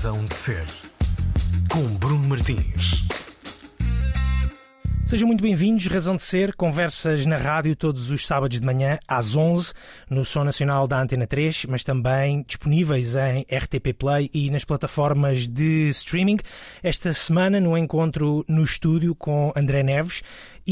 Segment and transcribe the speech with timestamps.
[0.00, 0.64] Razão de Ser,
[1.70, 3.04] com Bruno Martins.
[5.04, 9.36] Sejam muito bem-vindos, Razão de Ser, conversas na rádio todos os sábados de manhã às
[9.36, 9.74] 11
[10.08, 15.46] no Som Nacional da Antena 3, mas também disponíveis em RTP Play e nas plataformas
[15.46, 16.38] de streaming.
[16.82, 20.22] Esta semana no encontro no estúdio com André Neves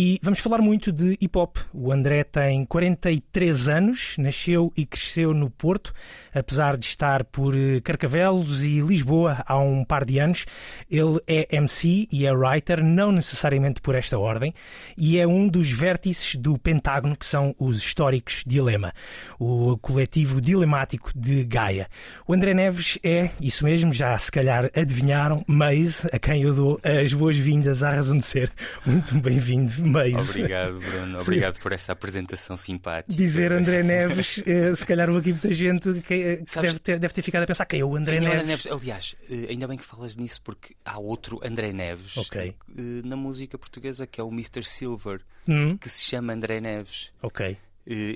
[0.00, 1.56] e vamos falar muito de hip hop.
[1.74, 5.92] O André tem 43 anos, nasceu e cresceu no Porto,
[6.32, 10.46] apesar de estar por eh, Carcavelos e Lisboa há um par de anos.
[10.88, 14.54] Ele é MC e é writer, não necessariamente por esta ordem,
[14.96, 18.92] e é um dos vértices do Pentágono, que são os históricos Dilema,
[19.36, 21.88] o coletivo dilemático de Gaia.
[22.24, 26.80] O André Neves é, isso mesmo, já se calhar adivinharam, Maze, a quem eu dou
[26.84, 28.52] as boas-vindas à razão de ser.
[28.86, 29.87] Muito bem-vindo.
[29.90, 31.20] Obrigado, Bruno.
[31.20, 33.14] Obrigado por essa apresentação simpática.
[33.16, 36.98] Dizer André Neves, eh, se calhar houve aqui muita gente que, eh, que deve, ter,
[36.98, 38.34] deve ter ficado a pensar quem é o André é o Neves.
[38.36, 38.66] André Neves?
[38.66, 42.40] Aliás, eh, ainda bem que falas nisso porque há outro André Neves Ok.
[42.76, 44.62] eh, na música portuguesa que é o Mr.
[44.64, 47.10] Silver, Hum, que se chama André Neves.
[47.22, 47.56] ok.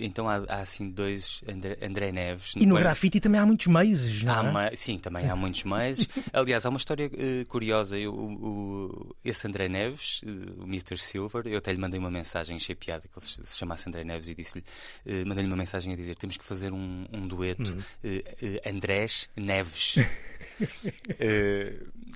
[0.02, 2.52] Então há, há, assim dois André, André Neves.
[2.56, 4.76] E no Quando- grafite também há muitos meses, não Há é?
[4.76, 6.06] Sim, também há muitos mais.
[6.32, 7.98] Aliás, há uma história eh, curiosa.
[7.98, 10.28] Eu, o, esse André Neves, eh,
[10.60, 10.98] o Mr.
[10.98, 14.04] Silver, eu até lhe mandei uma mensagem, achei piada que ele se se chamasse André
[14.04, 14.62] Neves e disse-lhe,
[15.06, 17.82] eh, mandei-lhe uma mensagem a dizer: temos que fazer um, um dueto Hum.
[18.04, 19.94] eh, eh, Andrés Neves.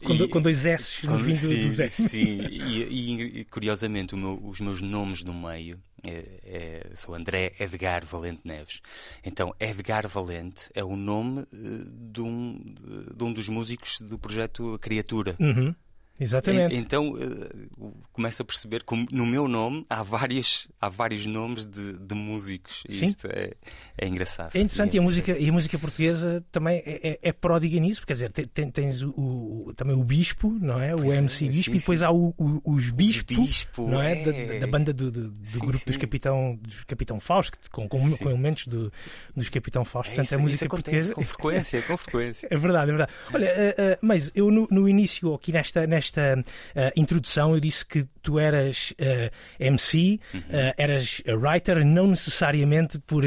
[0.04, 1.88] Com, e- com dois S no fim sim, do Zé.
[1.88, 2.40] sim.
[2.50, 8.04] E, e, e, curiosamente, meu- os meus nomes no meio é, é- sou André Edgar
[8.04, 8.80] Valente Neves.
[9.24, 12.74] Então, Edgar Valente é o nome eh, de um,
[13.16, 15.36] de um dos músicos do projeto Criatura.
[15.38, 15.74] Uhum,
[16.18, 16.74] Exatamente.
[16.74, 17.66] En- Então eh,
[18.12, 22.82] começo a perceber que no meu nome há vários, há vários nomes de, de músicos.
[22.88, 23.06] E Sim.
[23.06, 23.52] isto é,
[23.98, 24.54] é engraçado.
[24.56, 25.26] É interessante e a, interessante.
[25.30, 29.02] música, e a música portuguesa também é, é, é pródiga nisso, quer dizer, tem- tens
[29.02, 30.94] o, o- também o Bispo, não é?
[30.94, 34.00] O Pois é, MC Bispo, sim, e depois há o, o- os Bispo, Bispo, não
[34.02, 34.22] é?
[34.22, 34.24] é.
[34.24, 36.00] Da, da- da banda do, do- do Sim, grupo dos sim.
[36.00, 38.16] Capitão, dos Capitão Fausto, com, com, Sim.
[38.16, 38.92] com elementos do,
[39.34, 40.12] dos Capitão Fausto.
[40.12, 41.14] É Portanto, isso, a música portuguesa.
[41.14, 42.48] com frequência, com frequência.
[42.56, 43.12] É verdade, é verdade.
[43.34, 47.84] Olha, eh, eh, mas eu no, no início, aqui nesta, nesta eh, introdução, eu disse
[47.84, 50.42] que tu eras eh, MC, Uhum.
[50.50, 53.22] eh, eras writer, não necessariamente por,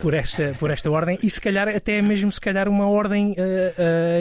[0.00, 3.34] Por esta, por esta ordem, e se calhar até mesmo se calhar uma ordem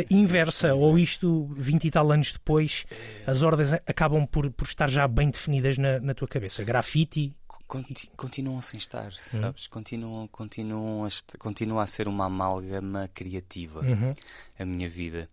[0.09, 2.85] inversa, ou isto 20 e tal anos depois,
[3.25, 6.63] as ordens acabam por, por estar já bem definidas na, na tua cabeça.
[6.63, 7.35] Grafite.
[7.67, 9.11] Conti- continuam sem estar, Hum.
[9.39, 9.67] sabes?
[9.67, 14.11] Continuam, continuam a, continua a ser uma amálgama criativa Uhum.
[14.59, 15.29] a minha vida,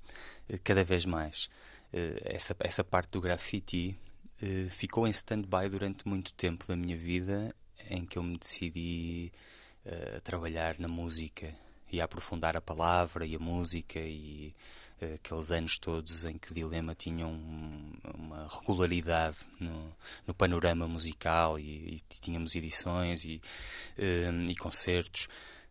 [0.63, 1.49] cada vez mais.
[1.97, 3.97] Eh, Essa, essa parte do graffiti
[4.43, 7.55] eh, ficou em stand-by durante muito tempo da minha vida,
[7.89, 9.31] em que eu me decidi
[9.85, 11.55] eh, a trabalhar na música
[11.93, 14.53] e a aprofundar a palavra e a música e
[15.15, 19.95] aqueles anos todos em que Dilema tinha um- uma regularidade no,
[20.27, 23.41] no panorama musical e, e tínhamos edições e,
[23.99, 25.29] e concertos.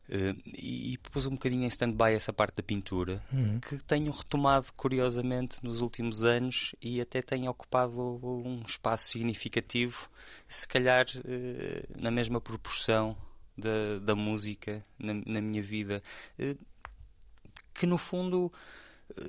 [0.10, 3.60] Eh, e, e pus um bocadinho em stand-by essa parte da pintura Uhum.
[3.60, 10.10] que tenho retomado curiosamente nos últimos anos e até tenho ocupado um espaço significativo,
[10.48, 13.16] se calhar eh, na mesma proporção
[13.58, 16.02] da, da música na, na minha vida.
[16.38, 16.58] Eh,
[17.74, 18.52] que no fundo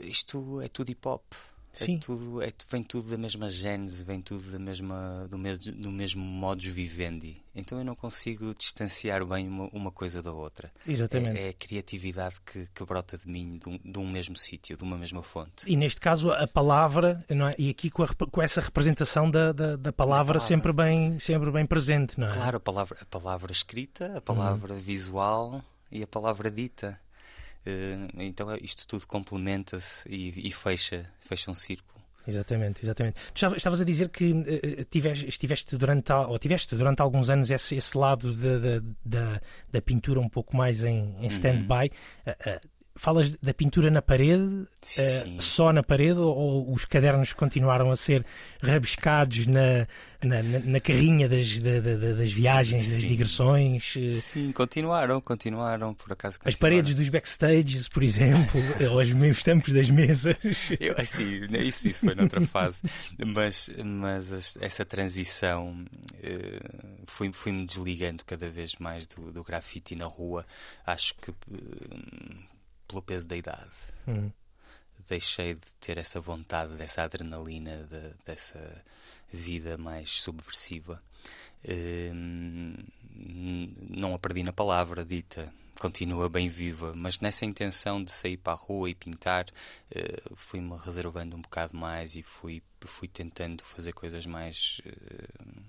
[0.03, 1.23] isto é tudo hip hop.
[1.73, 1.97] Sim.
[1.97, 5.91] É tudo, é, vem tudo da mesma gênese, vem tudo da mesma, do, mesmo, do
[5.91, 7.44] mesmo modus vivendi.
[7.55, 10.73] Então eu não consigo distanciar bem uma, uma coisa da outra.
[10.87, 11.39] Exatamente.
[11.39, 14.77] É, é a criatividade que, que brota de mim, de um, de um mesmo sítio,
[14.77, 15.71] de uma mesma fonte.
[15.71, 17.55] E neste caso a palavra, não é?
[17.57, 20.41] e aqui com, a com essa representação da, da, da palavra palavra.
[20.41, 22.33] sempre bem, sempre bem presente, não é?
[22.33, 26.99] Claro, a palavra, a palavra escrita, a palavra visual e a palavra dita.
[27.65, 31.94] Eh, então isto tudo complementa-se e, e fecha, fecha um círculo.
[32.27, 33.15] Exatamente, exatamente.
[33.33, 37.51] Tu estava- estavas a dizer que eh, tiveste, estiveste durante, ou tiveste durante alguns anos
[37.51, 39.41] esse, esse lado da, da,
[39.83, 41.23] pintura um pouco mais em, Uhum.
[41.23, 41.91] em stand-by.
[42.27, 42.61] Eh, eh,
[42.97, 45.37] falas da pintura na parede, Sim.
[45.39, 48.25] só na parede, ou, ou os cadernos continuaram a ser
[48.63, 49.87] rabiscados na,
[50.23, 53.09] na, na- carrinha das, da- da- da- das viagens, das Sim.
[53.09, 53.95] digressões?
[53.97, 56.61] eh, Sim, continuaram, continuaram, por acaso As continuaram.
[56.61, 58.61] paredes dos backstages, por exemplo,
[58.93, 60.37] ou os meus tampos das mesas.
[60.81, 62.83] Eu, assim, isso, isso foi noutra fase,
[63.27, 65.85] mas, mas as- essa transição
[66.23, 66.61] eh,
[67.07, 70.47] fui- fui-me desligando cada vez mais do, do grafite na rua,
[70.87, 72.54] acho que eh,
[72.95, 73.71] pelo peso da idade.
[74.07, 74.31] Hum.
[75.09, 78.83] Deixei de ter essa vontade, dessa adrenalina, de- dessa
[79.33, 81.03] vida mais subversiva.
[81.65, 82.11] Eh,
[83.91, 85.53] não a perdi na palavra dita.
[85.81, 90.77] continua bem viva, mas nessa intenção de sair para a rua e pintar, uh, fui-me
[90.79, 95.63] reservando um bocado mais e fui, fui tentando fazer coisas mais uh,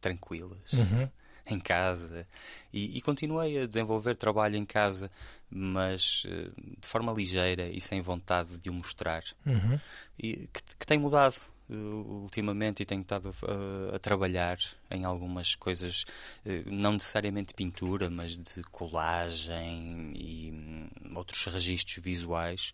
[0.00, 0.72] tranquilas.
[0.72, 1.08] Uhum.
[1.46, 2.26] Em casa
[2.72, 5.10] e, e, continuei a desenvolver trabalho em casa,
[5.50, 9.22] mas uh, de forma ligeira e sem vontade de o mostrar.
[9.44, 9.78] Uhum.
[10.18, 11.38] E que, que tem mudado
[11.68, 14.58] ultimamente e tenho estado a, a, trabalhar
[14.90, 16.04] em algumas coisas,
[16.44, 22.72] eh, não necessariamente pintura, mas de colagem e hum, outros registros visuais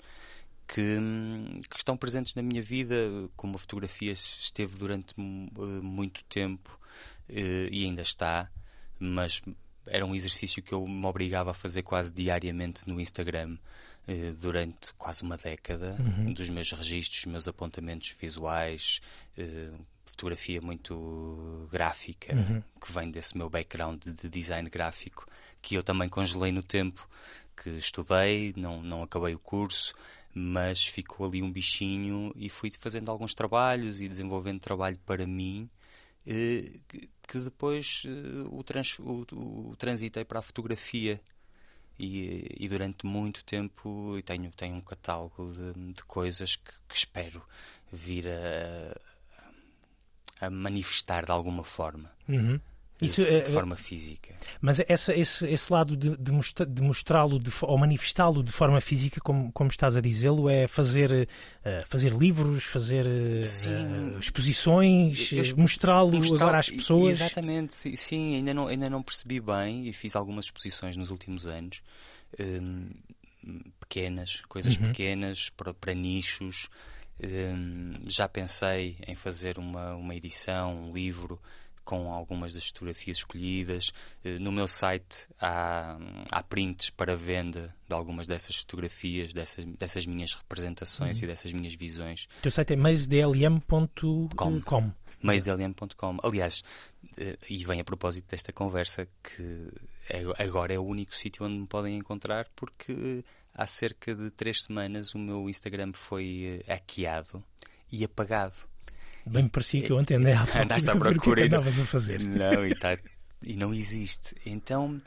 [0.67, 2.97] que, hum, que, estão presentes na minha vida,
[3.37, 6.79] como a fotografia esteve durante eh, muito tempo
[7.29, 8.51] eh, e ainda está,
[9.01, 9.43] mas
[9.87, 13.57] era um exercício que eu me obrigava a fazer quase diariamente no Instagram
[14.07, 16.33] eh, durante quase uma década uhum.
[16.33, 19.01] dos meus registros, meus apontamentos visuais,
[19.37, 19.71] eh,
[20.05, 22.63] fotografia muito gráfica, uhum.
[22.81, 25.27] que vem desse meu background de design gráfico,
[25.63, 27.09] que eu também congelei no tempo,
[27.57, 29.95] que estudei, não, não acabei o curso,
[30.35, 35.69] mas ficou ali um bichinho e fui fazendo alguns trabalhos e desenvolvendo trabalho para mim.
[36.27, 37.09] Eh, que
[37.39, 38.05] depois
[38.51, 41.21] o, trans, o, o transitei para a fotografia
[41.99, 47.43] e, e, durante muito tempo tenho, tenho um catálogo de, de coisas que, que, espero
[47.93, 52.11] vir a, a, manifestar de alguma forma.
[52.27, 52.59] Uhum.
[53.01, 54.35] Isso, de, é, de, forma física.
[54.61, 59.71] Mas essa, esse, esse lado de, de, mostrá-lo ou manifestá-lo de forma física, como, como
[59.71, 66.69] estás a dizê-lo, é fazer, uh, fazer livros, fazer uh, exposições, mostrá-lo mostrar, agora às
[66.71, 67.21] pessoas.
[67.21, 71.47] Exatamente, sim, sim, ainda, não, ainda não percebi bem e fiz algumas exposições nos últimos
[71.47, 71.83] anos.
[72.39, 72.91] Um,
[73.81, 74.85] pequenas, coisas uhum.
[74.85, 76.69] pequenas para, para nichos.
[77.23, 81.41] Um, já pensei em fazer uma, uma edição, um livro
[81.91, 83.93] com algumas das fotografias escolhidas.
[84.23, 85.99] Eh, no meu site há,
[86.31, 91.25] há prints para venda de algumas dessas fotografias, dessas, dessas minhas representações uhum.
[91.25, 92.29] e dessas minhas visões.
[92.39, 94.29] O teu site é maisdlm.com.
[95.21, 96.19] maisdlm.com.
[96.23, 96.63] Aliás,
[97.17, 99.69] eh, e vem a propósito desta conversa, que
[100.09, 104.63] é, agora é o único sítio onde me podem encontrar, porque há cerca de três
[104.63, 107.43] semanas o meu Instagram foi eh, hackeado
[107.91, 108.70] e apagado.
[109.27, 110.63] Bem me parecia que eu ontem andei à procura.
[110.65, 111.41] Andaste à procura.
[111.41, 112.23] O que andavas a fazer?
[112.23, 112.99] Não, e, tá,
[113.43, 114.35] e não existe.
[114.45, 115.01] Então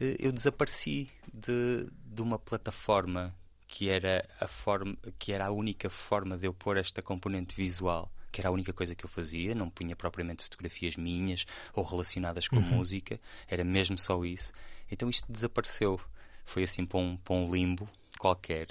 [0.00, 3.34] eh, eu desapareci de, de uma plataforma
[3.66, 8.10] que era a forma que era a única forma de eu pôr esta componente visual
[8.30, 12.48] que era a única coisa que eu fazia não punha propriamente fotografias minhas ou relacionadas
[12.48, 12.62] com uhum.
[12.62, 14.52] música era mesmo só isso
[14.90, 16.00] então isto desapareceu
[16.44, 17.88] foi assim para um, para um limbo
[18.18, 18.68] qualquer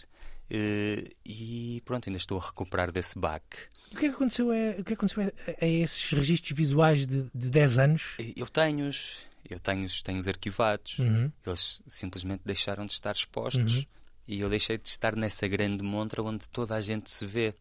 [0.50, 4.83] e pronto ainda estou a recuperar desse baque o que é que aconteceu a, o
[4.83, 8.15] que é aconteceu a, esses registros visuais de, de 10 anos?
[8.36, 9.19] Eu tenho-os.
[9.50, 11.00] Eu tenho-os tenho arquivados.
[11.00, 11.31] Uhum.
[11.45, 13.77] Eles simplesmente deixaram de estar expostos.
[13.77, 13.86] Uhum.
[14.27, 17.53] E eu deixei de estar nessa grande montra onde toda a gente se vê.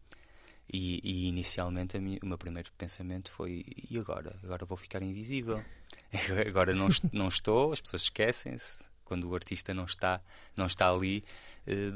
[0.71, 4.35] E, e inicialmente minha, o meu primeiro pensamento foi: e agora?
[4.43, 5.63] Agora vou ficar invisível.
[6.47, 8.83] agora não, não estou, as pessoas esquecem-se.
[9.05, 10.19] Quando o artista não está,
[10.57, 11.23] não está ali,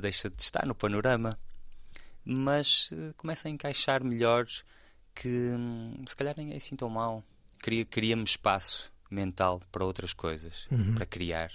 [0.02, 1.38] deixa de estar no panorama
[2.30, 4.46] mas uh, começa a encaixar melhor
[5.16, 7.24] que hum, se calhar nem é assim tão mal.
[7.60, 10.94] Queria-me espaço mental para outras coisas, uhum.
[10.94, 11.52] para criar.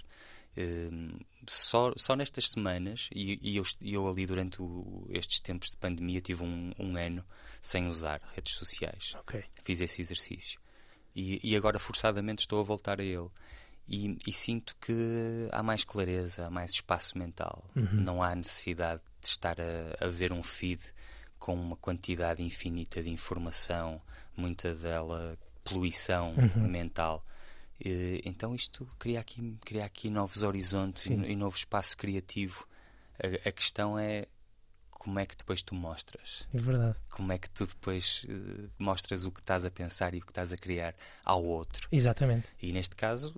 [0.57, 5.77] Uh, só, só nestas semanas, e, e eu, eu, ali durante o, estes tempos de
[5.77, 7.25] pandemia tive um, um, ano
[7.61, 9.15] sem usar redes sociais.
[9.21, 9.45] Okay.
[9.63, 10.61] Fiz esse exercício.
[11.15, 13.29] E, e agora forçadamente estou a voltar a ele.
[13.87, 17.65] E, e, sinto que há mais clareza, há mais espaço mental.
[17.77, 17.89] Uhum.
[17.93, 20.81] Não há necessidade de estar a, a, ver um feed
[21.39, 24.01] com uma quantidade infinita de informação,
[24.35, 26.67] muita dela poluição uhum.
[26.67, 27.25] mental.
[27.79, 32.67] E, então isto cria aqui, cria aqui novos horizontes e, e, novo espaço criativo.
[33.23, 34.27] A, a questão é
[35.05, 36.49] como é que depois tu mostras?
[36.55, 36.97] É verdade.
[37.11, 40.31] Como é que tu depois uh, mostras o que estás a pensar e o que
[40.31, 41.89] estás a criar ao outro?
[41.93, 42.49] Exatamente.
[42.61, 43.35] E neste caso,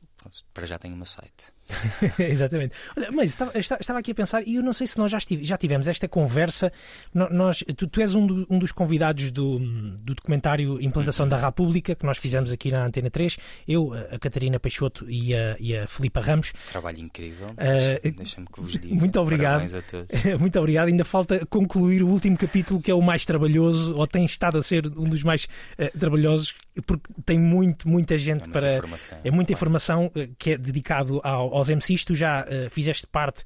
[0.53, 1.53] para já tenho o meu site.
[2.19, 2.77] Exatamente.
[2.97, 5.45] Olha, mas estava, estava, aqui a pensar, e eu não sei se nós já, estive,
[5.45, 6.73] já tivemos esta conversa.
[7.13, 11.31] Nós, tu, tu és um, do, um, dos convidados do, do documentário Implantação uhum.
[11.31, 13.37] da República, que nós fizemos aqui na Antena 3.
[13.67, 16.53] Eu, a Catarina Peixoto e a, e a Filipa Ramos.
[16.71, 17.49] Trabalho incrível.
[17.51, 18.95] Uh, Deixa-me que vos diga.
[19.07, 19.53] Muito obrigado.
[19.53, 20.11] Parabéns a todos.
[20.41, 20.89] muito obrigado.
[20.89, 24.63] Ainda falta concluir o último capítulo, que é o mais trabalhoso, ou tem estado a
[24.63, 26.55] ser um dos mais uh, trabalhosos,
[26.87, 28.77] porque tem muito, muita gente é muita para.
[28.77, 29.59] Informação, é muita claro.
[29.59, 32.05] informação uh, que é dedicado ao, aos MCs.
[32.05, 33.45] Tu já uh, fizeste parte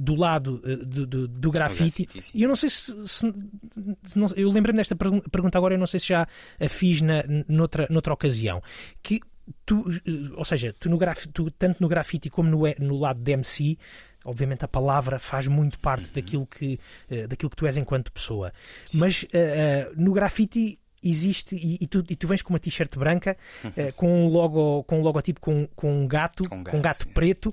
[0.00, 2.04] do lado do, do, do grafite.
[2.04, 3.08] grafite e eu não sei se.
[3.08, 3.26] se,
[4.16, 6.26] não, eu lembrei-me desta pergunta agora, eu não sei se já
[6.60, 8.62] a fiz na, noutra, noutra ocasião.
[9.02, 9.20] Que
[9.64, 13.20] tu, eh, ou seja, tu, no graf, tu tanto no grafite como no, no lado
[13.20, 13.78] de MC,
[14.24, 16.12] obviamente a palavra faz muito parte uhum.
[16.14, 16.78] daquilo, que,
[17.10, 18.52] uh, daquilo que tu és enquanto pessoa.
[18.84, 18.98] Sim.
[18.98, 23.36] Mas uh, no grafite existe e, e, tu, e tu vens com uma t-shirt branca
[23.64, 26.78] uh, com um logo com um logotipo com, com um gato com um gato, com
[26.78, 27.50] um gato preto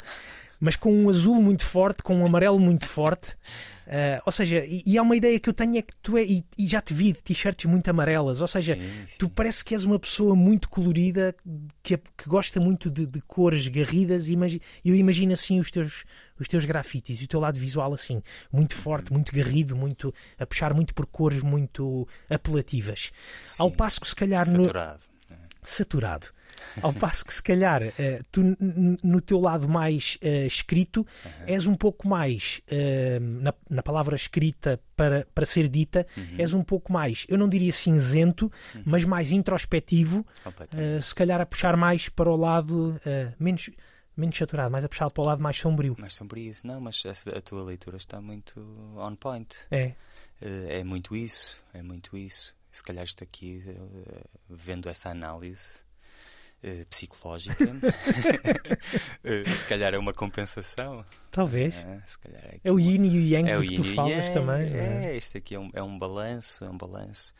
[0.65, 3.34] mas com um azul muito forte com um amarelo muito forte
[3.86, 6.24] uh, ou seja e, e, há uma ideia que eu tenho é que tu é
[6.24, 9.15] e, e já te vi de t-shirts muito amarelas ou seja sim, sim.
[9.19, 11.36] tu parece que és uma pessoa muito colorida
[11.84, 14.36] que, que gosta muito de, de cores garridas e
[14.84, 16.03] eu imagino assim os teus
[16.39, 20.45] os teus grafites e o teu lado visual assim, muito forte, muito garrido, muito a
[20.45, 23.12] puxar muito por cores muito apelativas.
[23.41, 25.03] Sim, Ao passo que se calhar saturado.
[25.29, 25.38] No...
[25.63, 26.27] Saturado.
[26.81, 27.91] Ao passo que se calhar uh,
[28.31, 28.41] tu
[29.03, 31.31] no teu lado mais uh, escrito uhum.
[31.48, 36.36] és um pouco mais uh, na, na, palavra escrita para, para ser dita, uhum.
[36.38, 38.84] és um pouco mais, eu não diria cinzento, uhum.
[38.86, 40.25] mas mais introspectivo,
[41.01, 43.00] se calhar a puxar mais para o lado
[43.39, 43.69] menos
[44.15, 45.95] menos saturado, mais a puxar para o lado mais sombrio.
[46.00, 48.60] Mais sombrio, não, mas a, tua leitura está muito
[48.95, 49.57] on point.
[49.69, 49.93] É.
[50.41, 52.55] Eh, é muito isso, é muito isso.
[52.72, 55.84] Se calhar isto aqui, eh, vendo essa análise
[56.67, 57.63] eh, psicológica,
[59.55, 61.05] se calhar é uma compensação.
[61.29, 61.75] Talvez.
[61.75, 64.74] É, se calhar é, é o yin e o yang é que tu falas também.
[64.74, 67.36] É, é, este aqui é um, é um balanço, é um balanço.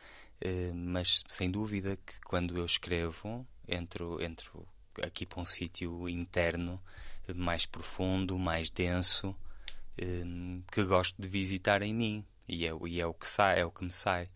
[0.72, 4.64] mas sem dúvida que quando eu escrevo, entro, entro
[5.02, 6.80] aqui para um sítio interno
[7.34, 9.34] mais profundo, mais denso,
[10.00, 13.64] um, que gosto de visitar em mim e é, e é o que sai, é
[13.64, 14.28] o que me sai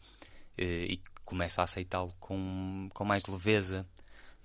[0.58, 3.86] eh, e começo a aceitá-lo com, com mais leveza.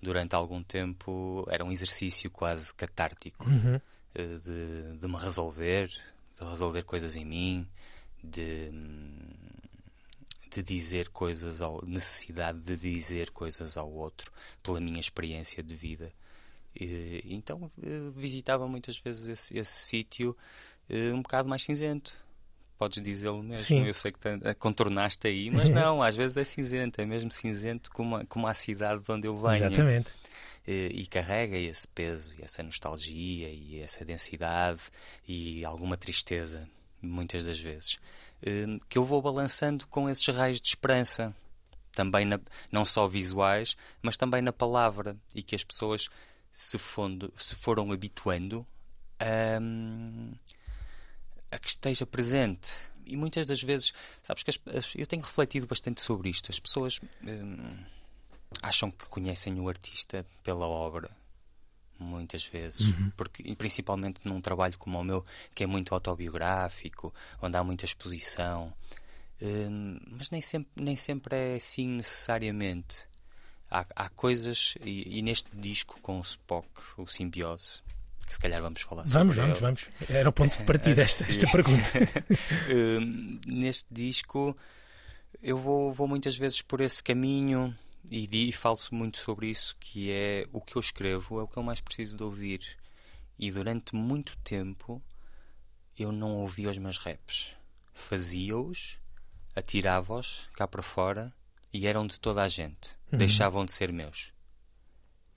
[0.06, 3.82] Durante algum tempo era um exercício quase catártico uhum.
[4.14, 7.68] Eh, de, de me resolver, de resolver coisas em mim,
[8.24, 8.72] de
[10.52, 14.32] de dizer coisas ao necessidade de dizer coisas ao outro
[14.64, 16.14] pela minha experiência de vida.
[16.80, 20.38] E, então eh, visitava muitas vezes esse, esse sítio
[20.88, 22.25] eh, um bocado mais cinzento.
[22.78, 23.66] Podes dizê-lo mesmo.
[23.66, 23.86] Sim.
[23.86, 24.20] Eu sei que
[24.56, 28.54] contornaste aí, mas não, às vezes é cinzento, é mesmo cinzento como a, como a
[28.54, 29.66] cidade de onde eu venho.
[29.66, 30.08] Exatamente.
[30.68, 34.82] E, e carrega esse peso, e essa nostalgia, e essa densidade,
[35.28, 36.68] e alguma tristeza,
[37.02, 38.00] muitas das vezes.
[38.46, 41.34] Hum, que eu vou balançando com esses raios de esperança,
[41.92, 42.40] também na,
[42.72, 46.10] não só visuais, mas também na palavra, e que as pessoas
[46.52, 48.66] se, fondo, se foram habituando
[49.20, 49.60] a,
[51.52, 52.74] a que esteja presente.
[53.06, 54.60] E muitas das vezes, sabes que as,
[54.96, 56.52] eu tenho refletido bastante sobre isto.
[56.52, 57.78] As pessoas hum,
[58.62, 61.10] acham que conhecem o artista pela obra,
[62.00, 63.12] muitas vezes, uhum.
[63.16, 68.74] porque principalmente num trabalho como o meu, que é muito autobiográfico, onde há muita exposição,
[69.42, 73.08] hum, mas nem sempre, nem sempre é assim necessariamente.
[73.70, 77.82] Há, há coisas, e, e, neste disco com o Spock, o Simbiose,
[78.26, 79.88] que se calhar vamos falar sobre Vamos, vamos, vamos.
[80.10, 81.90] Era o ponto de partida desta, esta pergunta.
[82.74, 84.56] hum, neste disco
[85.42, 87.76] eu vou, vou muitas vezes por esse caminho
[88.10, 91.58] e, e falo muito sobre isso, que é o que eu escrevo é o que
[91.58, 92.78] eu mais preciso de ouvir.
[93.38, 95.02] E durante muito tempo
[95.98, 97.56] eu não ouvia os meus raps.
[97.94, 98.98] Fazia-os,
[99.56, 101.34] atirava-os cá para fora
[101.72, 102.98] e eram de toda a gente.
[103.12, 103.18] Uhum.
[103.18, 104.34] Deixavam de ser meus.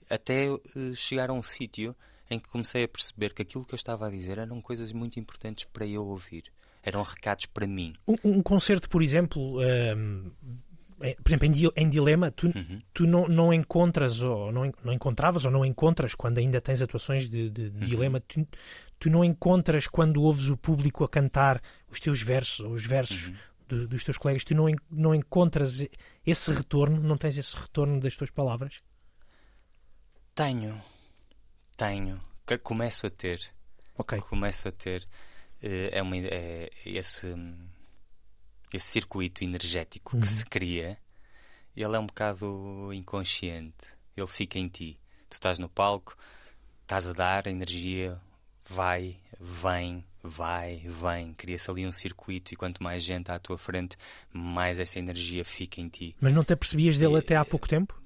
[0.09, 1.95] Até uh, chegar a um sítio
[2.29, 5.19] em que comecei a perceber que aquilo que eu estava a dizer eram coisas muito
[5.19, 6.43] importantes para eu ouvir.
[6.83, 7.93] Eram recados para mim.
[8.07, 10.31] Um, um concerto, por exemplo, ehm,
[10.99, 12.81] por exemplo, em, em Dilema, tu, uhum.
[12.93, 17.29] tu não, não encontras, ou não, não encontravas, ou não encontras, quando ainda tens atuações
[17.29, 17.85] de, de, de uhum.
[17.85, 18.45] Dilema, tu,
[18.99, 23.29] tu não encontras quando ouves o público a cantar os teus versos, ou os versos
[23.29, 23.35] uhum.
[23.67, 25.87] do, dos teus colegas, tu não, não encontras
[26.25, 28.81] esse retorno, não tens esse retorno das tuas palavras?
[30.35, 30.79] Tenho,
[31.79, 32.19] tenho,
[32.61, 33.39] começo a ter.
[33.97, 34.19] Ok.
[34.19, 35.07] Começo a ter.
[35.63, 37.33] Eh, é, uma, é esse
[38.73, 40.21] esse circuito energético uhum.
[40.21, 40.97] que se cria,
[41.75, 43.97] ele é um bocado inconsciente.
[44.15, 44.99] Ele fica em ti.
[45.29, 46.17] Tu estás no palco,
[46.81, 48.19] estás a dar a energia,
[48.67, 51.33] vai, vem, vai, vem.
[51.33, 53.95] Cria-se ali um circuito e quanto mais gente à tua frente,
[54.33, 56.15] mais essa energia fica em ti.
[56.19, 57.99] Mas não te apercebias dele até há pouco tempo?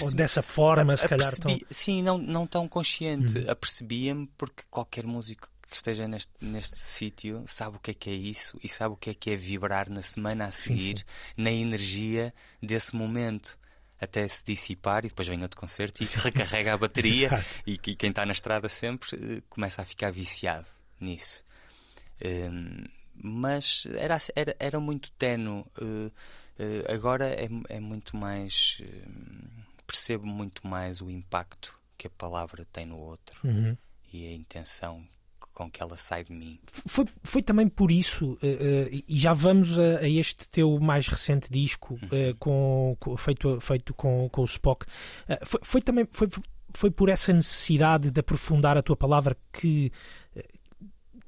[0.00, 1.34] Ou dessa forma, se calhar?
[1.36, 1.58] Tão...
[1.70, 3.38] Sim, não, não tão consciente.
[3.38, 3.50] Uhum.
[3.50, 8.14] Apercebia-me porque qualquer músico que esteja neste, neste sítio sabe o que é que é
[8.14, 11.42] isso e sabe o que é que é vibrar na semana a seguir, sim, sim.
[11.42, 13.58] na energia desse momento.
[14.00, 18.08] Até se dissipar e depois vem outro concerto e recarrega a bateria e, e, quem
[18.08, 20.66] está na estrada sempre uh, começa a ficar viciado
[20.98, 21.44] nisso.
[22.24, 22.84] Um,
[23.22, 25.64] mas era, era, era muito tenue.
[25.78, 26.06] Uh,
[26.58, 28.82] uh, agora é, é muito mais
[29.90, 33.76] percebo muito mais o impacto que a palavra tem no outro Uhum.
[34.12, 35.02] e a intenção
[35.52, 36.58] com que ela sai de mim.
[36.86, 41.08] Foi, foi também por isso, eh, eh, e já vamos a, a este teu mais
[41.08, 44.86] recente disco eh, com, com- feito, feito com, com o Spock.
[45.44, 46.28] Foi, foi também foi,
[46.72, 49.92] foi por essa necessidade de aprofundar a tua palavra que,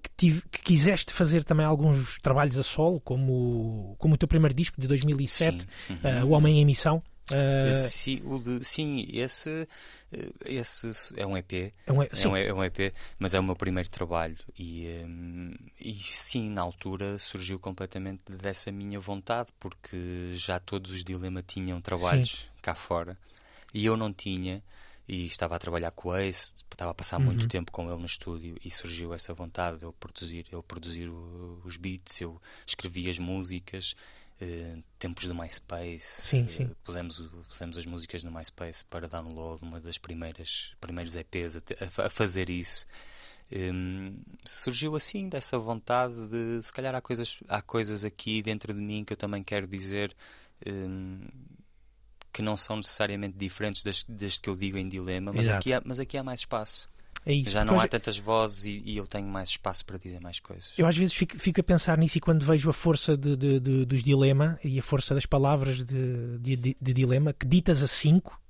[0.02, 4.54] que, tive- que quiseste fazer também alguns trabalhos a solo, como, como o teu primeiro
[4.54, 5.95] disco de 2007, Sim.
[6.04, 6.26] Uhum.
[6.26, 7.02] O Homem em Missão.
[7.34, 9.68] Eh, Esse- o de- sim, esse,
[10.12, 11.72] eh, esse é um EP.
[11.86, 14.86] é um- É sim, um, é um EP, mas é o meu primeiro trabalho e,
[15.06, 21.42] hum, e sim, na altura surgiu completamente dessa minha vontade, porque já todos os Dilema
[21.42, 23.16] tinham trabalhos cá fora
[23.72, 24.62] e eu não tinha.
[25.08, 28.06] E estava a trabalhar com o Ace, estava a passar muito tempo com ele no
[28.06, 31.08] estúdio e surgiu essa vontade de ele produzir, ele produzir
[31.64, 33.96] os beats, eu escrevi as músicas,
[34.44, 36.70] eh, tempos do MySpace, Sim, eh, sim.
[36.82, 41.84] pusemos, o- pusemos as músicas no MySpace para download, uma das primeiras primeiros EPs a,
[41.84, 42.84] a fa- a fazer isso.
[43.54, 48.80] Hum, surgiu assim dessa vontade de se calhar há coisas há coisas aqui dentro de
[48.80, 50.14] mim que eu também quero dizer
[50.66, 51.20] hum,
[52.32, 55.58] que não são necessariamente diferentes das, das que eu digo em dilema mas Exato.
[55.58, 56.88] aqui há, mas aqui há mais espaço
[57.24, 57.50] é isso.
[57.50, 60.72] já não há tantas vozes e, e eu tenho mais espaço para dizer mais coisas
[60.76, 63.60] Eu às vezes fico, fico a pensar nisso e quando vejo a força de, de-
[63.60, 66.38] de- dos dilema e a força das palavras de,
[66.92, 68.40] dilema, que ditas a 5,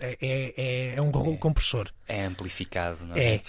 [0.00, 1.88] é, é, é um rolo compressor.
[2.06, 3.40] é amplificado não é, É.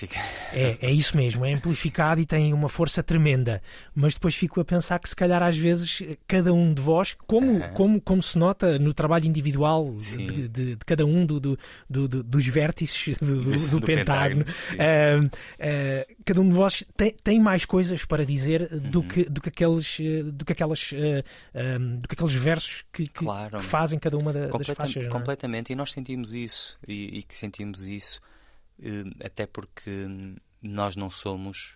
[0.54, 3.62] É, é isso mesmo, é amplificado e tem uma força tremenda.
[3.96, 7.60] Mas depois fico a pensar que se calhar às vezes cada um de vós, como,
[7.70, 11.58] como, como se nota no trabalho individual de, de- de cada um do, do-
[11.90, 14.46] do- do- dos vértices do, do- Do- pentágono, pentágono,
[14.80, 15.30] ah,
[15.60, 18.80] ah, cada um de vós tem, tem mais coisas para dizer Uhum.
[18.92, 21.24] do, que, do, que aqueles, eh, do, que aquelas, ah,
[21.56, 23.60] ah, do que aqueles versos que, que- Claro.
[23.60, 25.06] que fazem cada uma da- das faixas.
[25.06, 25.08] é?
[25.08, 26.39] completamente, e nós sentimos isso,
[26.88, 28.22] e, e que sentimos isso
[28.82, 30.08] eh, até porque
[30.62, 31.76] nós não somos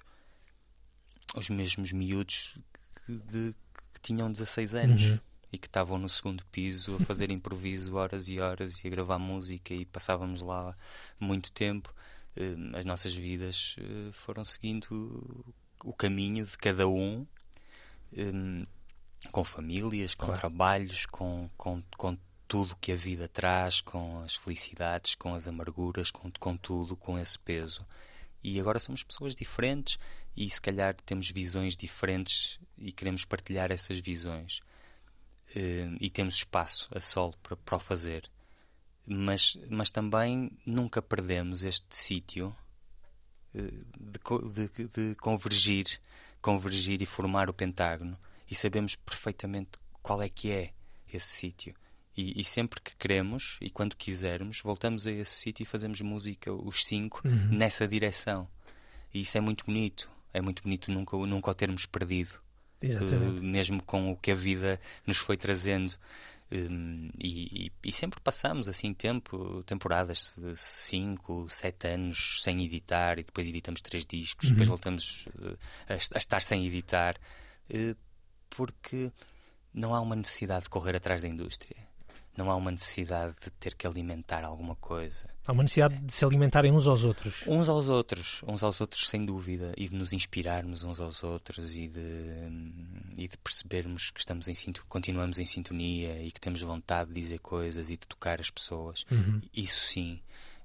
[1.35, 2.57] os mesmos miúdos
[3.05, 3.55] que, de-
[3.93, 5.19] que tinham 16 anos Uhum.
[5.51, 9.19] e que estavam no segundo piso a fazer improviso horas e horas e a gravar
[9.19, 10.75] música e passávamos lá
[11.19, 11.93] muito tempo.
[12.35, 15.45] Eh, As nossas vidas eh, foram seguindo
[15.83, 17.25] o caminho de cada um.
[19.31, 20.39] com famílias, com Claro.
[20.41, 26.11] trabalhos, com, com, com tudo que a vida traz, com as felicidades, com as amarguras,
[26.11, 27.85] com, com tudo, com esse peso.
[28.43, 29.97] E agora somos pessoas diferentes
[30.35, 34.61] e se calhar temos visões diferentes e queremos partilhar essas visões.
[35.55, 38.29] Eh, e temos espaço a solo para, para o fazer.
[39.05, 42.55] Mas, mas também nunca perdemos este sítio
[43.53, 43.61] eh,
[43.99, 45.85] de, de, de convergir,
[46.41, 48.17] convergir e formar o pentágono
[48.49, 50.73] e sabemos perfeitamente qual é que é
[51.11, 51.75] esse sítio.
[52.15, 56.53] E, e sempre que queremos e quando quisermos, voltamos a esse sítio e fazemos música,
[56.53, 58.47] os cinco, nessa direção.
[59.13, 60.09] E isso é muito bonito.
[60.33, 62.39] É muito bonito nunca, nunca o termos perdido.
[63.05, 65.93] Uh, mesmo com o que a vida nos foi trazendo.
[66.51, 73.17] Um, e, e- e sempre passamos assim tempo, temporadas de 5, 7 anos sem editar
[73.17, 75.57] e depois editamos três discos, depois voltamos uh,
[75.89, 77.15] a, a estar sem editar,
[77.71, 77.95] uh,
[78.51, 79.11] porque
[79.73, 81.75] não há uma necessidade de correr atrás da indústria,
[82.37, 85.29] não há uma necessidade de ter que alimentar alguma coisa.
[85.45, 87.43] Há uma necessidade de se alimentarem uns aos outros.
[87.45, 91.77] Uns aos outros, uns aos outros sem dúvida, e de nos inspirarmos uns aos outros
[91.77, 92.01] e de,
[93.17, 94.53] e de percebermos que estamos em
[94.87, 99.05] continuamos em sintonia e que temos vontade de dizer coisas e de tocar as pessoas.
[99.53, 100.19] Isso sim,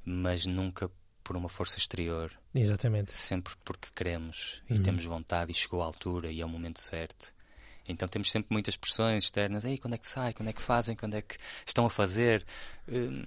[0.05, 0.91] mas nunca
[1.23, 3.13] por uma força exterior, Exatamente.
[3.13, 7.35] sempre porque queremos e temos vontade e chegou à altura e é o momento certo.
[7.89, 9.65] Então temos sempre muitas pressões externas.
[9.65, 10.33] Ei, quando é que sai?
[10.33, 10.95] Quando é que fazem?
[10.95, 12.45] Quando é que estão a fazer?
[12.89, 13.25] Hum,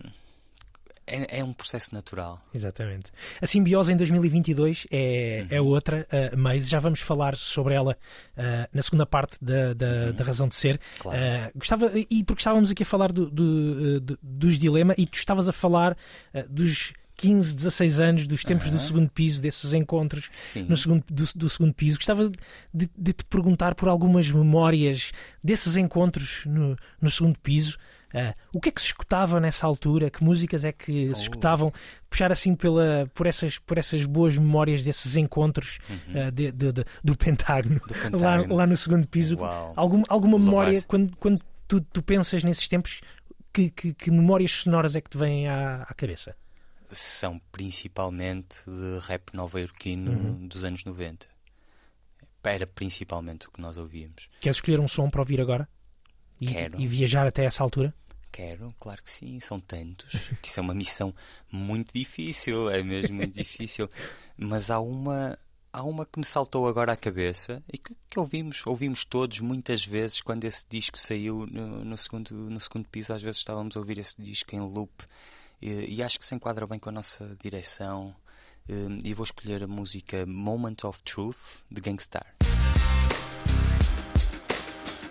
[1.08, 2.40] É, é um processo natural.
[2.54, 3.08] Exatamente.
[3.42, 7.98] A simbiose em 2022 é, é outra, uh, mas já vamos falar sobre ela
[8.38, 10.80] uh, na segunda parte da, da, da razão de ser.
[11.00, 11.20] Claro.
[11.20, 15.16] Uh, gostava, e porque estávamos aqui a falar do, do, do- dos dilema e tu
[15.16, 15.98] estavas a falar
[16.50, 20.66] dos 15, 16 anos, dos tempos do segundo piso, desses encontros Sim.
[20.68, 21.98] no segundo, do, do segundo piso.
[21.98, 22.30] Gostava
[22.74, 25.12] de, de te perguntar por algumas memórias
[25.44, 27.78] desses encontros no, no segundo piso.
[28.14, 30.10] Ah, o que é que se escutava nessa altura?
[30.10, 31.22] Que músicas é que se Oh.
[31.24, 31.72] escutavam?
[32.10, 35.80] Puxar assim pela, por, essas, por essas boas memórias desses encontros
[36.14, 37.88] ah, de- de- de- do Pentágono, Uhum.
[37.88, 38.56] Do Lá, Pentágono.
[38.56, 39.38] lá no segundo piso.
[39.38, 39.72] Uau.
[39.78, 43.00] Algum, alguma memória, quando, quando tu, tu pensas nesses tempos,
[43.54, 46.36] que, que- que memórias sonoras é que te vêm à, à cabeça?
[46.92, 50.48] São principalmente de rap nova-iorquino Uhum.
[50.48, 51.28] dos anos 90.
[52.44, 54.28] Era principalmente o que nós ouvíamos.
[54.40, 55.68] Queres escolher um som para ouvir agora?
[56.40, 56.80] E, Quero.
[56.82, 57.94] e viajar até essa altura?
[58.32, 60.10] quero, claro que sim, são tantos,
[60.42, 61.14] que isso é uma missão
[61.52, 63.90] muito difícil, é mesmo muito difícil.
[64.38, 65.38] Mas há uma,
[65.72, 69.86] há uma que me saltou agora à cabeça e que, que, ouvimos, ouvimos todos muitas
[69.86, 73.14] vezes quando esse disco saiu no, no, segundo, no segundo piso.
[73.14, 74.92] Às vezes estávamos a ouvir esse disco em loop
[75.62, 78.16] e, acho que se enquadra bem com a nossa direção.
[79.04, 82.36] E vou escolher a música Moment of Truth de Gangstar.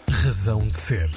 [0.08, 1.10] Razão de ser.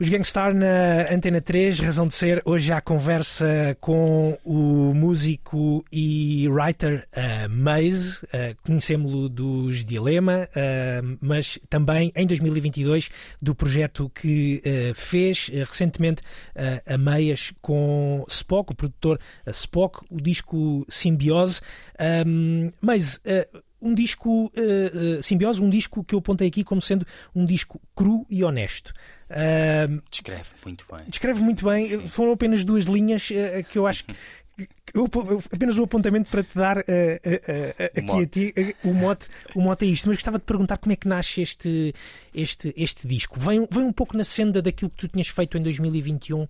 [0.00, 2.40] Os Gangstar na Antena 3, razão de ser.
[2.46, 8.24] Hoje há conversa com o músico e writer uh, Maze.
[8.24, 13.10] Uh, Conhecemos-lo dos Dilema, uh, mas também em 2022
[13.42, 16.22] do projeto que uh, fez recentemente
[16.86, 21.60] a meias com Spock, o produtor Spock, o disco Simbiose.
[22.26, 23.20] Um, Maze,
[23.82, 28.26] um disco uh, simbiose, um disco que eu apontei aqui como sendo um disco cru
[28.30, 28.92] e honesto.
[29.30, 31.06] Uh, descreve muito bem.
[31.06, 31.84] Descreve muito bem.
[31.84, 32.06] Sim.
[32.08, 34.14] Foram apenas duas linhas uh, que eu acho que.
[34.92, 35.08] Eu,
[35.52, 36.82] apenas um apontamento para te dar uh,
[37.96, 38.22] aqui mote.
[38.22, 41.06] a ti o mote, o mote é isto, mas gostava de perguntar como é que
[41.06, 41.94] nasce este,
[42.34, 43.38] este, este disco.
[43.38, 46.46] Vem, vem um pouco na senda daquilo que tu tinhas feito em 2021,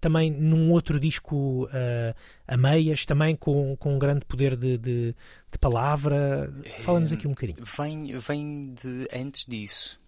[0.00, 1.68] também num outro disco
[2.48, 5.14] a meias, também com, com um grande poder de, de,
[5.52, 6.52] de palavra.
[6.80, 7.58] Fala-nos aqui um bocadinho.
[7.62, 9.98] Vem, vem de antes disso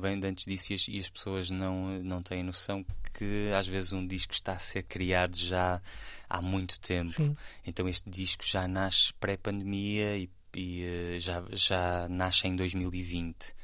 [0.00, 3.66] vem de antes disso e as, e as, pessoas não, não têm noção que às
[3.66, 5.80] vezes um disco está a ser criado já
[6.28, 7.12] há muito tempo.
[7.12, 7.36] Sim.
[7.66, 13.54] Então este disco já nasce pré-pandemia e, e, eh, já, já nasce em 2020.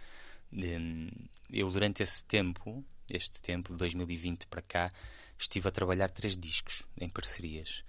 [0.53, 1.09] Hum,
[1.51, 4.91] eu durante esse tempo, este tempo de 2020 para cá,
[5.39, 7.85] estive a trabalhar três discos em parcerias.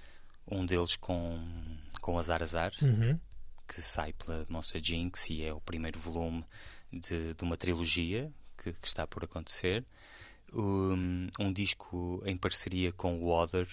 [0.47, 1.39] Um deles com,
[2.01, 3.19] com Azar Azar, uhum.
[3.67, 6.43] que sai pela Monster Jinx e é o primeiro volume
[6.91, 9.83] de, de uma trilogia que, que, está por acontecer.
[10.51, 13.67] Um, um, disco em parceria com o Other,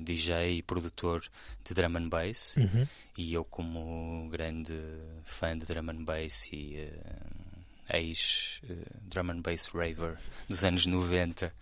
[0.00, 1.22] DJ eh, e produtor
[1.64, 2.84] de drum and bass, uhum.
[3.16, 4.74] e eu como grande
[5.22, 10.86] fã de drum and bass e uh, ex uh, drum and bass raver dos anos
[10.86, 11.54] 90.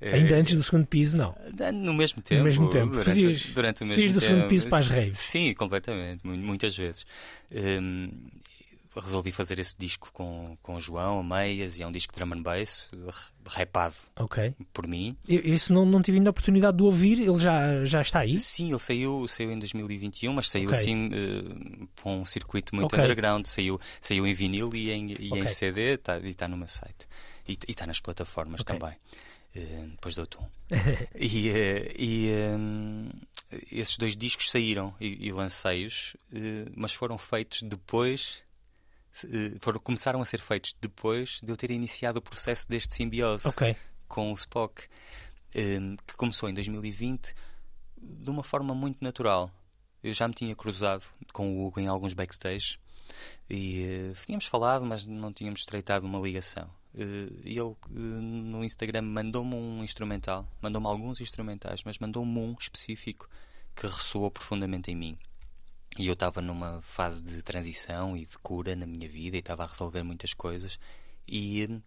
[0.00, 1.34] Ainda antes do segundo piso, não?
[1.74, 2.38] No mesmo tempo.
[2.38, 2.90] No mesmo tempo.
[2.90, 4.20] Durante, Fazias, durante o mesmo do tempo.
[4.20, 5.18] segundo piso para as raves.
[5.18, 6.24] Sim, completamente.
[6.24, 7.04] Muitas vezes.
[7.50, 8.10] Um,
[9.00, 12.34] resolvi fazer esse disco com, com o João, Meias, e é um disco de drum
[12.34, 12.90] and bass,
[13.46, 14.54] rapado okay.
[14.72, 15.16] por mim.
[15.26, 18.38] Esse não, não tive ainda a oportunidade de ouvir, ele já, já está aí?
[18.38, 20.80] Sim, ele saiu, saiu em 2021, mas saiu okay.
[20.80, 23.04] assim uh, para um circuito muito okay.
[23.04, 26.68] underground, saiu, saiu em vinil e em, e em CD, tá, e está no meu
[26.68, 27.06] site.
[27.46, 28.96] E, está nas plataformas também.
[29.56, 30.46] Uh, depois do tom.
[31.18, 33.08] e, uh, e um,
[33.72, 36.16] esses dois discos saíram e, e lancei-os,
[36.76, 38.47] mas foram feitos depois eh,
[39.60, 43.76] foram, começaram a ser feitos depois de eu ter iniciado o processo deste simbiose okay.
[44.06, 44.82] com o Spock,
[45.54, 47.34] ehm, que começou em 2020
[48.00, 49.50] de uma forma muito natural.
[50.02, 52.78] Eu já me tinha cruzado com o Hugo em alguns backstage
[53.48, 56.68] e uh, tínhamos falado, mas não tínhamos estreitado uma ligação.
[56.94, 63.28] Uh, ele uh, no Instagram mandou-me um instrumental, mandou-me alguns instrumentais, mas mandou-me um específico
[63.74, 65.16] que ressoou profundamente em mim.
[65.98, 69.64] E eu estava numa fase de transição e de cura na minha vida e estava
[69.64, 70.78] a resolver muitas coisas.
[71.26, 71.80] E,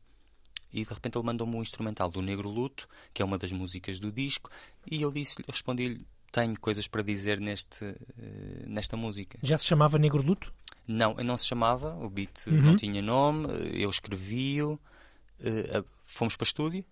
[0.73, 4.01] e de repente ele mandou-me um instrumental do Negro Luto, que é uma das músicas
[4.01, 4.49] do disco,
[4.85, 9.39] e eu disse respondi-lhe: Tenho coisas para dizer neste, uh, nesta música.
[9.41, 10.53] Já se chamava Negro Luto?
[10.85, 12.61] Não, não se chamava, o beat uhum.
[12.61, 16.83] não tinha nome, eu escrevi-o, uh, fomos para o estúdio,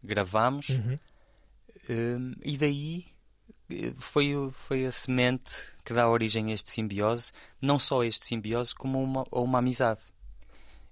[0.00, 0.94] gravámos, uhum.
[0.94, 3.11] uh, e daí
[3.96, 8.74] foi, foi a semente que dá origem a este simbiose, não só a este simbiose,
[8.74, 10.00] como uma, a uma amizade.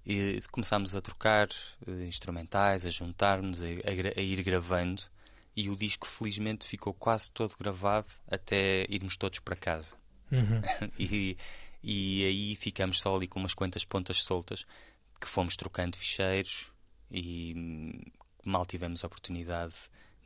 [0.05, 1.49] E começámos a trocar
[1.87, 5.03] uh, instrumentais, a juntar-nos, a, a, a, ir gravando,
[5.55, 9.95] e o disco felizmente ficou quase todo gravado até irmos todos para casa.
[10.33, 10.61] Uhum.
[10.99, 11.37] e,
[11.83, 14.66] e aí ficamos só ali com umas quantas pontas soltas
[15.21, 16.69] que fomos trocando ficheiros
[17.11, 18.01] e hum,
[18.45, 19.75] mal tivemos a oportunidade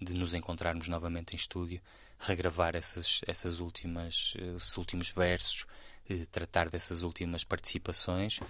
[0.01, 1.81] de nos encontrarmos novamente em estúdio
[2.25, 5.67] regravar essas, essas últimas, esses últimos versos,
[6.09, 8.41] eh, tratar dessas últimas participações.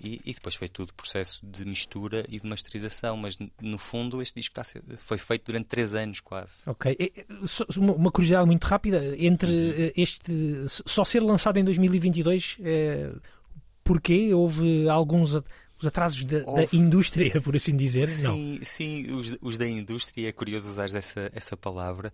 [0.00, 4.36] E, e, depois foi tudo processo de mistura e de masterização, mas no fundo este
[4.36, 6.62] disco ser, foi feito durante três anos quase.
[6.68, 6.96] Ok.
[7.76, 9.74] Uma curiosidade muito rápida, entre uhum.
[9.76, 10.32] Eh, este
[10.68, 13.10] só ser lançado em 2022, é,
[13.82, 14.32] porquê?
[14.32, 15.34] Houve alguns
[15.80, 18.08] os atrasos da, da, indústria, por assim dizer?
[18.08, 18.64] Sim, Não.
[18.64, 22.12] sim os, os, da indústria, é curioso usar essa, essa palavra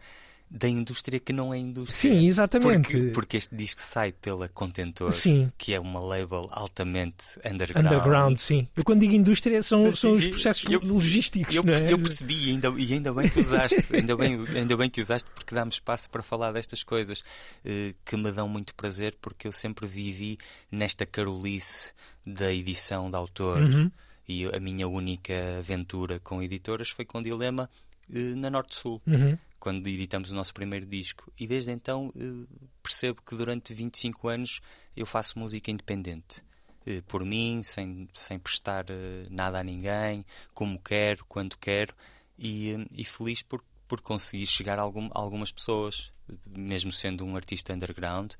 [0.54, 2.14] da indústria que não é indústria.
[2.14, 2.92] Sim, exatamente.
[2.92, 5.50] Porque, porque este disco sai pela Contentor, sim.
[5.58, 7.86] que é uma label altamente underground.
[7.86, 8.68] Underground, sim.
[8.76, 11.56] Eu quando digo indústria são, são sim, os processos eu, logísticos.
[11.56, 11.92] Eu, é?
[11.92, 15.52] eu percebi, ainda, e ainda bem que usaste, ainda bem, ainda bem que usaste, porque
[15.52, 17.24] dá-me espaço para falar destas coisas
[17.64, 20.38] eh, que me dão muito prazer, porque eu sempre vivi
[20.70, 21.92] nesta carolice
[22.24, 23.60] da edição de autor.
[23.60, 23.90] Uhum.
[24.28, 27.68] E a minha única aventura com editoras foi com Dilema
[28.08, 29.02] eh, na Norte-Sul.
[29.04, 31.32] Uhum quando editamos o nosso primeiro disco.
[31.40, 32.46] E desde então eh,
[32.82, 34.60] percebo que durante 25 anos
[34.94, 36.44] eu faço música independente.
[36.84, 40.22] Eh, por mim, sem, sem prestar eh, nada a ninguém,
[40.52, 41.94] como quero, quando quero,
[42.38, 46.12] e, e feliz por, por conseguir chegar a, algum, a algumas pessoas,
[46.46, 48.34] mesmo sendo um artista underground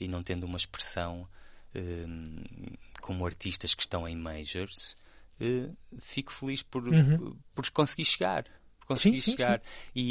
[0.00, 1.28] e não tendo uma expressão
[3.00, 4.94] como artistas que estão em majors.
[5.98, 7.36] fico feliz por, uhum.
[7.52, 8.44] por conseguir chegar
[8.86, 9.60] consegui sim, chegar.
[9.60, 9.66] Sim,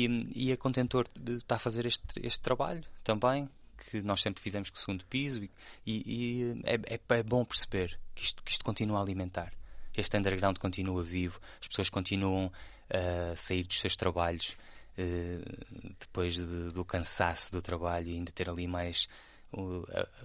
[0.07, 0.29] sim.
[0.35, 4.69] E, e a Contentor está a fazer este, este trabalho também, que nós sempre fizemos
[4.69, 5.49] com o segundo piso, e,
[5.85, 9.51] e é, é, é, bom perceber que isto, que isto continua a alimentar.
[9.95, 12.51] Este underground continua vivo, as pessoas continuam
[12.89, 14.57] a sair dos seus trabalhos
[14.97, 19.07] uh, depois de, do cansaço do trabalho e ainda ter ali mais.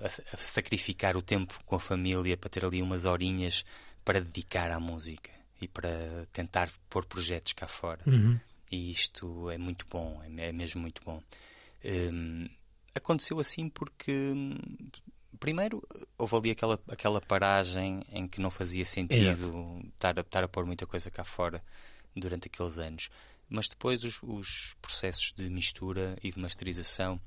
[0.01, 3.63] A, a sacrificar o tempo com a família para ter ali umas horinhas
[4.03, 8.01] para dedicar à música e para tentar pôr projetos cá fora.
[8.07, 8.39] Uhum.
[8.71, 11.23] E isto é muito bom, é, é mesmo muito bom.
[11.85, 12.49] Um,
[12.95, 14.35] aconteceu assim porque,
[15.41, 15.83] primeiro,
[16.17, 20.67] houve ali aquela, aquela paragem em que não fazia sentido estar a, estar a pôr
[20.67, 21.63] muita coisa cá fora
[22.15, 23.09] durante aqueles anos.
[23.49, 27.19] Mas depois os, os processos de mistura e de masterização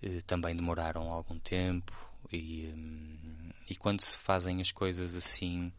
[0.00, 1.92] eh, também demoraram algum tempo
[2.32, 5.72] e, um, e quando se fazem as coisas assim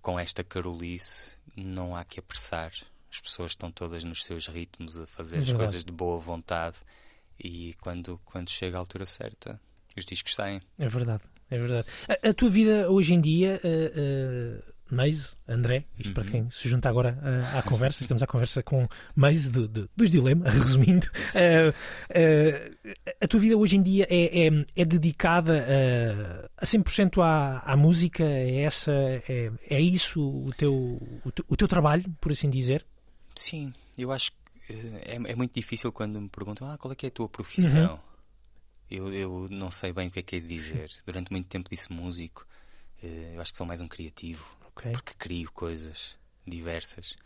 [0.00, 2.72] com esta carolice não há que apressar.
[3.10, 6.76] As pessoas estão todas nos seus ritmos a fazer é as coisas de boa vontade
[7.38, 9.60] e quando, quando chega a altura certa,
[9.96, 10.60] os discos saem.
[10.78, 11.88] É verdade, é verdade.
[12.08, 16.14] A, a tua vida hoje em dia, uh, uh Maze, André, isto uhum.
[16.14, 19.88] para quem se junta agora uh, à conversa, estamos à conversa com Maze de, de,
[19.96, 21.06] dos Dilema, resumindo.
[21.06, 25.66] Uh, uh, a tua vida hoje em dia é, é, é dedicada
[26.56, 28.24] a 100% à, à música?
[28.24, 30.74] É, essa, é, é isso o teu,
[31.24, 32.86] o teu, o, teu, trabalho, por assim dizer?
[33.34, 34.72] Sim, eu acho que
[35.04, 37.94] é, é, muito difícil quando me perguntam ah, qual é que é a tua profissão.
[37.94, 37.98] Uhum.
[38.90, 40.90] Eu, eu não sei bem o que é que é dizer.
[41.04, 42.46] Durante muito tempo disse músico.
[43.02, 44.44] Eu acho que sou mais um criativo
[44.76, 44.92] okay.
[44.92, 47.16] porque crio coisas diversas,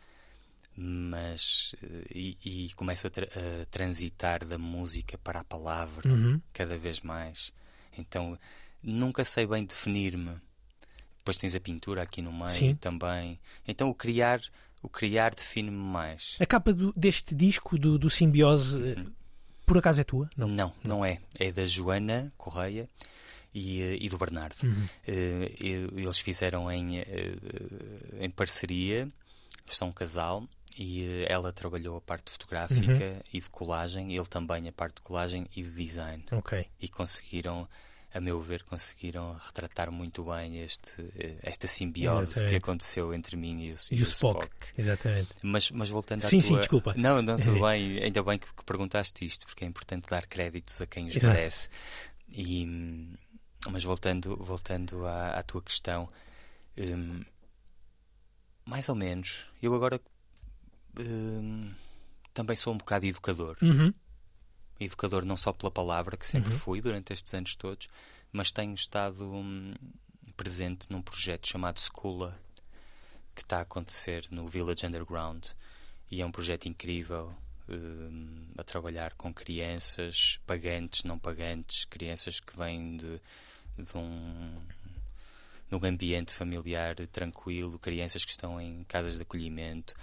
[0.77, 6.41] mas eh, e, e começo a, tra a, transitar da música para a palavra uhum.
[6.53, 7.53] cada vez mais.
[7.97, 8.39] Então
[8.83, 10.37] nunca sei bem definir-me.
[11.19, 12.75] Depois tens a pintura aqui no meio Sim.
[12.75, 13.39] também.
[13.67, 14.41] Então o criar,
[14.83, 16.37] o criar define-me mais.
[16.41, 19.13] A capa do, deste disco do, do Simbiose, eh, uhum.
[19.67, 20.31] por acaso é tua?
[20.37, 20.49] Não.
[20.49, 21.19] não, não é.
[21.39, 22.89] É da Joana Correia
[23.59, 24.57] e, eh, e do Bernardo.
[24.63, 24.87] Uhum.
[25.07, 27.05] Uh, eles fizeram em, uh,
[28.21, 29.09] em parceria,
[29.67, 30.45] são um casal,
[30.79, 33.21] e ela trabalhou a parte fotográfica uhum.
[33.33, 36.25] e de colagem, ele também a parte de colagem e de design.
[36.31, 36.67] Okay.
[36.81, 37.69] E conseguiram
[38.15, 41.05] a meu ver, conseguiram retratar muito bem este,
[41.43, 42.51] esta simbiose Exatamente.
[42.51, 44.45] que aconteceu entre mim e o, e o, Spock.
[44.47, 44.73] Spock.
[44.79, 45.29] Exatamente.
[45.43, 46.43] Mas, mas voltando sim, à tua...
[46.43, 46.95] Sim, desculpa.
[46.97, 48.03] Não, não, tudo bem.
[48.03, 51.35] Ainda bem que, que, perguntaste isto, porque é importante dar créditos a quem os Exato.
[51.35, 51.69] merece.
[52.31, 53.19] E,
[53.71, 56.09] mas voltando, voltando à, à tua questão,
[56.77, 57.25] um,
[58.65, 60.01] mais ou menos, eu agora
[60.99, 61.73] um,
[62.33, 63.57] também sou um bocado educador.
[63.63, 63.93] Uhum.
[64.79, 66.59] Educador não só pela palavra, que sempre uhum.
[66.59, 67.89] fui durante estes anos todos,
[68.31, 69.75] mas tenho estado um,
[70.37, 72.39] presente num projeto chamado Schoola,
[73.35, 75.47] que está a acontecer no Village Underground.
[76.11, 77.35] E é um projeto incrível
[77.69, 83.21] hum, a trabalhar com crianças, pagantes, não pagantes, crianças que vêm de
[83.79, 84.57] de um,
[85.71, 89.95] num ambiente familiar tranquilo, crianças que estão em casas de acolhimento.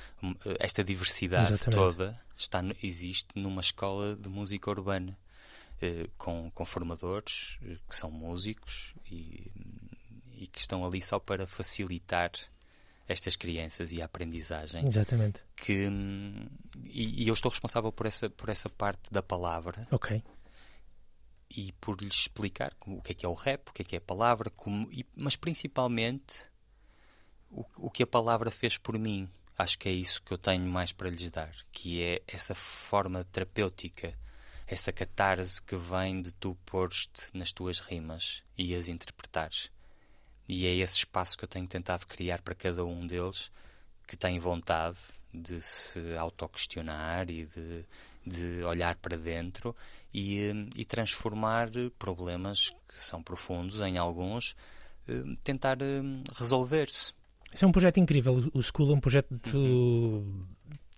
[0.60, 1.76] Esta diversidade Exatamente.
[1.76, 5.18] toda está, existe numa escola de música urbana.
[5.82, 9.52] Eh, com, com formadores eh, que são músicos e,
[10.38, 12.32] e que estão ali só para facilitar
[13.10, 14.88] estas crianças e a aprendizagem.
[14.88, 15.42] Exatamente.
[15.54, 15.90] Que,
[16.86, 19.86] e, e, eu estou responsável por essa, por essa parte da palavra.
[19.92, 20.24] Ok
[21.56, 23.96] e por lhes explicar o que é que é o rap, o que é que
[23.96, 26.44] é a palavra, como, e, mas principalmente
[27.50, 29.30] o, o que a palavra fez por mim.
[29.58, 33.24] Acho que é isso que eu tenho mais para lhes dar, que é essa forma
[33.32, 34.14] terapêutica,
[34.68, 39.72] essa catarse que vem de tu pôr-te nas tuas rimas e as interpretares.
[40.48, 43.50] E é esse espaço que eu tenho tentado criar para cada um deles
[44.06, 44.98] que tem vontade
[45.34, 47.86] de se autoquestionar e de,
[48.26, 49.76] de olhar para dentro
[50.14, 54.56] e, e transformar problemas que são profundos em alguns,
[55.44, 55.78] tentar
[56.38, 57.14] resolver-se.
[57.54, 58.50] Isso é um projeto incrível.
[58.54, 60.55] O School é um projeto uhum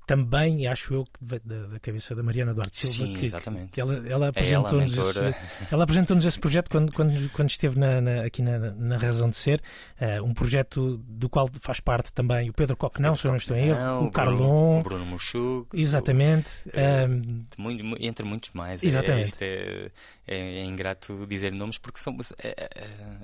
[0.07, 3.71] também, acho eu, da, da, cabeça da Mariana Duarte Silva, Sim, que, exatamente.
[3.71, 5.39] que ela, ela apresentou-nos é esse,
[5.69, 9.35] ela apresentou esse projeto quando, quando, quando esteve na, na, aqui na, na Razão de
[9.35, 9.61] Ser,
[9.99, 13.57] uh, um projeto do qual faz parte também o Pedro Coquenão, se eu não estou
[13.57, 18.85] em erro, o, Carlon, o Bruno Muxug, exatamente, o, um, muito, entre muitos mais.
[18.85, 19.35] É, exatamente.
[19.41, 19.91] É,
[20.27, 22.67] é, é, ingrato dizer nomes porque são, é, é,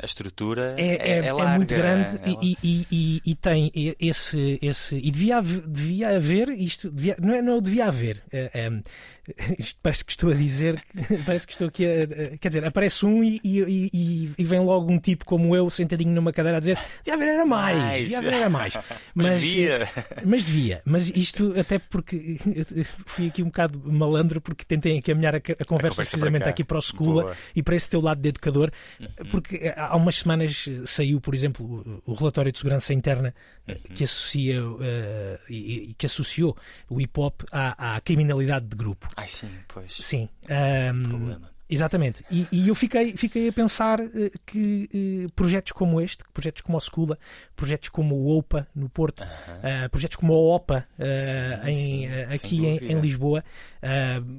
[0.02, 4.96] a estrutura é, é, é, larga, muito grande e, e, e, e, tem esse, esse
[4.96, 8.24] e devia, devia haver isto devia, não, é, não devia haver.
[9.58, 10.84] Isto parece que estou a dizer,
[11.26, 12.38] parece que estou aqui a.
[12.38, 16.34] Quer dizer, aparece um e, e, e, vem logo um tipo como eu, sentadinho numa
[16.34, 18.02] cadeira, a dizer devia haver era mais, mais.
[18.02, 18.74] devia haver era mais.
[19.16, 19.90] Mas, mas devia.
[20.26, 20.82] Mas devia.
[20.86, 22.38] Mas isto, até porque
[23.06, 26.64] fui aqui um bocado malandro, porque tentei encaminhar a, a, conversa, a conversa precisamente aqui
[26.64, 29.08] para o Secula e para esse teu lado de educador, uhum.
[29.30, 33.34] porque há umas semanas saiu, por exemplo, o relatório de segurança interna
[33.68, 33.76] uhum.
[33.94, 34.80] que associa uh,
[35.50, 36.58] e, que associou
[36.90, 39.08] o hip hop à, à criminalidade de grupo.
[39.16, 39.94] Ai sim, pois.
[39.94, 40.30] Sim.
[40.50, 41.54] Um, Problema.
[41.74, 42.24] Exatamente.
[42.30, 46.78] E, e, eu fiquei, fiquei a pensar uh, que uh, projetos como este, projetos como
[46.78, 47.18] a Scula,
[47.56, 49.90] projetos como o OPA no Porto, uh -huh.
[49.90, 53.44] projetos como a OPA sim, em, sim, aqui em, em, Lisboa,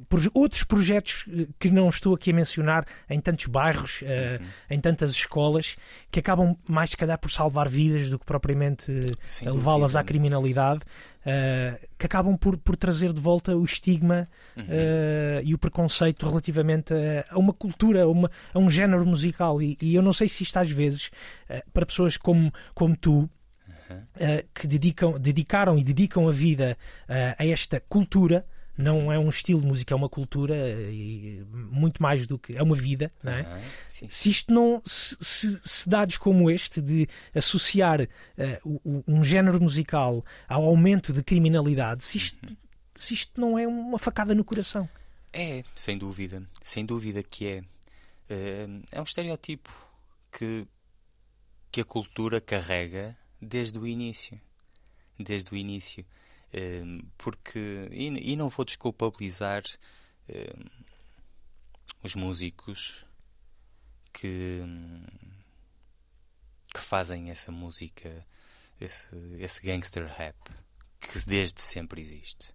[0.08, 1.26] proje outros projetos
[1.58, 4.40] que não estou aqui a mencionar em tantos bairros, -huh.
[4.40, 4.46] Uhum.
[4.70, 5.76] em tantas escolas,
[6.10, 8.92] que acabam mais se calhar por salvar vidas do que propriamente
[9.42, 10.82] levá-las à criminalidade
[11.24, 14.64] uh, que acabam por, por trazer de volta o estigma uhum.
[14.64, 19.60] uh, e o preconceito relativamente a, a uma cultura, a, uma, a, um género musical.
[19.60, 21.10] E, e, eu não sei se isto às vezes,
[21.48, 23.28] uh, para pessoas como, como tu,
[24.16, 28.44] Uh, que dedicam, dedicaram e dedicam a vida a esta cultura,
[28.76, 30.56] não é um estilo de música, é uma cultura
[30.90, 33.42] e muito mais do que é uma vida, não é?
[33.42, 39.60] Uhum, se isto não se, se, se, dados como este de associar uh, um género
[39.60, 42.56] musical ao aumento de criminalidade, se isto, uhum.
[42.92, 44.88] se isto não é uma facada no coração.
[45.32, 47.64] É, sem dúvida, sem dúvida que é.
[48.28, 49.70] Eh, é um estereótipo
[50.30, 50.66] que,
[51.70, 54.40] que a cultura carrega desde o início.
[55.18, 56.04] Desde o início.
[56.56, 59.64] Ehm, porque e, e não vou desculpabilizar
[60.28, 60.68] ehm,
[62.00, 63.04] os músicos
[64.12, 64.60] que
[66.72, 68.24] que fazem essa música
[68.80, 70.36] esse, esse gangster rap
[71.00, 72.54] que desde sempre existe.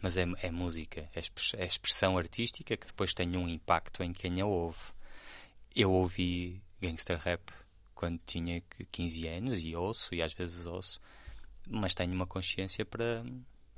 [0.00, 1.20] Mas é, é música é,
[1.56, 4.78] é expressão artística que depois tem um impacto em quem a ouve.
[5.74, 7.52] Eu ouvi gangster rap
[7.92, 11.00] quando tinha 15 anos e ouço e às vezes ouço
[11.68, 13.24] mas tenho uma consciência para.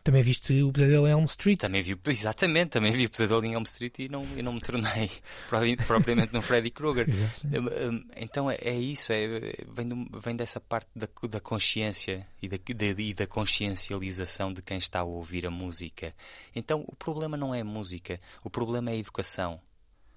[0.03, 1.59] Também viste o Pesadelo em Elm Street?
[1.59, 4.61] Também vi, exatamente, também vi o Pesadelo em Elm Street e não, e não me
[4.61, 5.11] tornei
[5.87, 7.09] propriamente no Freddy Krueger.
[7.09, 9.27] Hum, hum, então é, é isso, é,
[9.67, 14.61] vem, do, vem dessa parte da, da consciência e da, de, e da consciencialização de
[14.61, 16.15] quem está a ouvir a música.
[16.55, 19.59] Então o problema não é a música, o problema é a educação.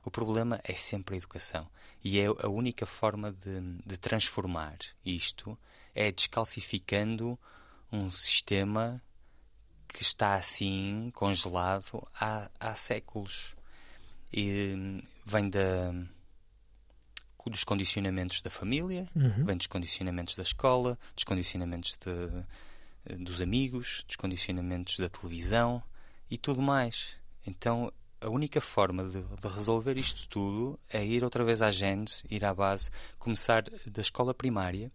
[0.03, 1.67] O problema é sempre a educação.
[2.03, 5.57] E é a única forma de, de transformar isto
[5.97, 7.37] é descalcificando
[7.91, 9.01] um sistema
[9.87, 13.55] que está assim congelado há, há séculos
[14.31, 15.93] e hum, vem da
[17.49, 19.45] dos condicionamentos da família, uhum.
[19.45, 25.81] vem dos condicionamentos da escola, dos condicionamentos de, dos amigos, dos condicionamentos da televisão
[26.29, 27.15] e tudo mais.
[27.45, 32.25] Então a única forma de, de, resolver isto tudo é ir outra vez à gênese,
[32.29, 34.91] ir à base, começar da escola primária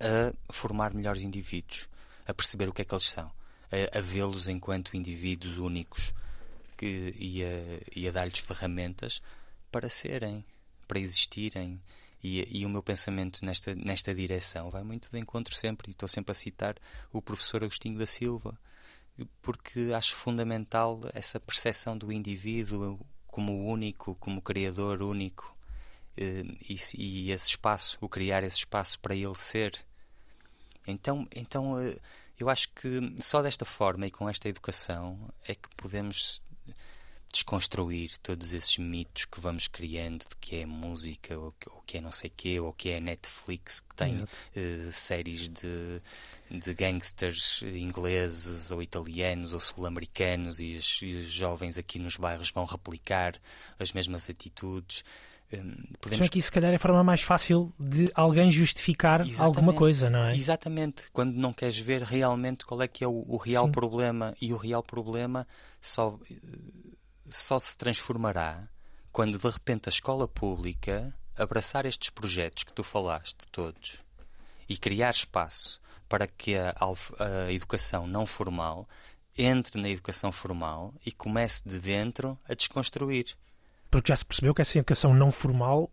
[0.00, 1.88] a formar melhores indivíduos,
[2.26, 3.30] a perceber o que é que eles são,
[3.70, 6.12] a, a vê-los enquanto indivíduos únicos
[6.76, 9.22] que, e a, a dar-lhes ferramentas
[9.70, 10.44] para serem,
[10.86, 11.80] para existirem.
[12.22, 16.08] E, e, o meu pensamento nesta, nesta direção vai muito de encontro sempre, e estou
[16.08, 16.74] sempre a citar
[17.12, 18.58] o professor Agostinho da Silva,
[19.42, 25.53] porque acho fundamental essa percepção do indivíduo como único, como criador único,
[26.16, 29.78] e, e esse espaço, o criar esse espaço para ele ser.
[30.86, 31.98] Então, então eh,
[32.38, 36.42] eu acho que só desta forma e com esta educação é que podemos
[37.34, 41.98] desconstruir todos esses mitos que vamos criando de que é música ou que, ou que
[41.98, 46.00] é não sei quê ou que é Netflix que tem uh, séries de,
[46.48, 52.64] de gangsters ingleses ou italianos ou sul-americanos e, e, os jovens aqui nos bairros vão
[52.64, 53.34] replicar
[53.80, 55.02] as mesmas atitudes
[56.00, 56.28] Podemos...
[56.28, 59.42] que isso, se calhar, é a forma mais fácil de alguém justificar Exatamente.
[59.42, 60.36] alguma coisa, não é?
[60.36, 61.06] Exatamente.
[61.12, 63.72] Quando não queres ver realmente qual é que é o, o real Sim.
[63.72, 65.46] problema e o real problema
[65.80, 66.18] só,
[67.28, 68.68] só se transformará
[69.12, 74.02] quando de repente a escola pública abraçar estes projetos que tu falaste todos
[74.68, 76.74] e criar espaço para que a,
[77.18, 78.88] a educação não formal
[79.36, 83.36] entre na educação formal e comece de dentro a desconstruir.
[83.94, 85.88] Porque já se percebeu que essa educação não formal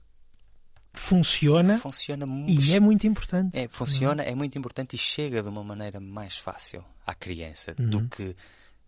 [0.92, 3.56] funciona, funciona e é muito importante.
[3.56, 7.90] É, funciona, é muito importante e chega de uma maneira mais fácil à criança uhum.
[7.92, 8.36] do que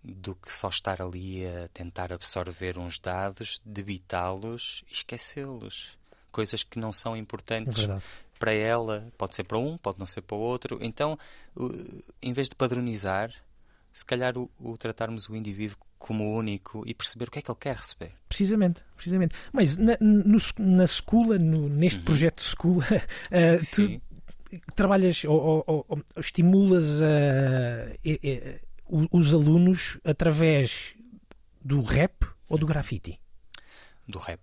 [0.04, 5.96] do que só estar ali a tentar absorver uns dados, debitá-los e esquecê-los.
[6.32, 8.00] Coisas que não são importantes é
[8.40, 10.80] para ela, pode ser para um, pode não ser para o outro.
[10.82, 11.20] Então,
[12.20, 13.32] em vez de padronizar,
[13.94, 17.50] se calhar o, o tratarmos o indivíduo como único e perceber o que é que
[17.50, 18.12] ele quer receber.
[18.28, 19.34] Precisamente, precisamente.
[19.54, 22.04] Mas na, no, na Secula, no, neste uhum.
[22.04, 24.02] projeto Secula, uh, tu
[24.76, 28.60] trabalhas ou, ou, ou estimulas uh,
[28.92, 30.94] uh, os alunos através
[31.62, 33.18] do rap ou do grafite?
[34.06, 34.42] Do rap.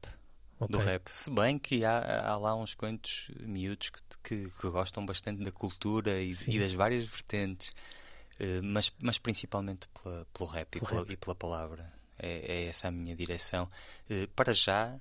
[0.59, 0.79] Okay.
[0.79, 1.09] Do rap.
[1.09, 5.53] Se bem que há, há lá uns quantos miúdos que, que, que gostam bastante da
[5.53, 7.71] cultura e, e das várias vertentes.
[8.41, 11.93] Eh, mas, mas principalmente pela, pelo rap, e, pela, e pela palavra.
[12.19, 13.71] É, é, essa a minha direção.
[14.11, 14.99] Uh, para já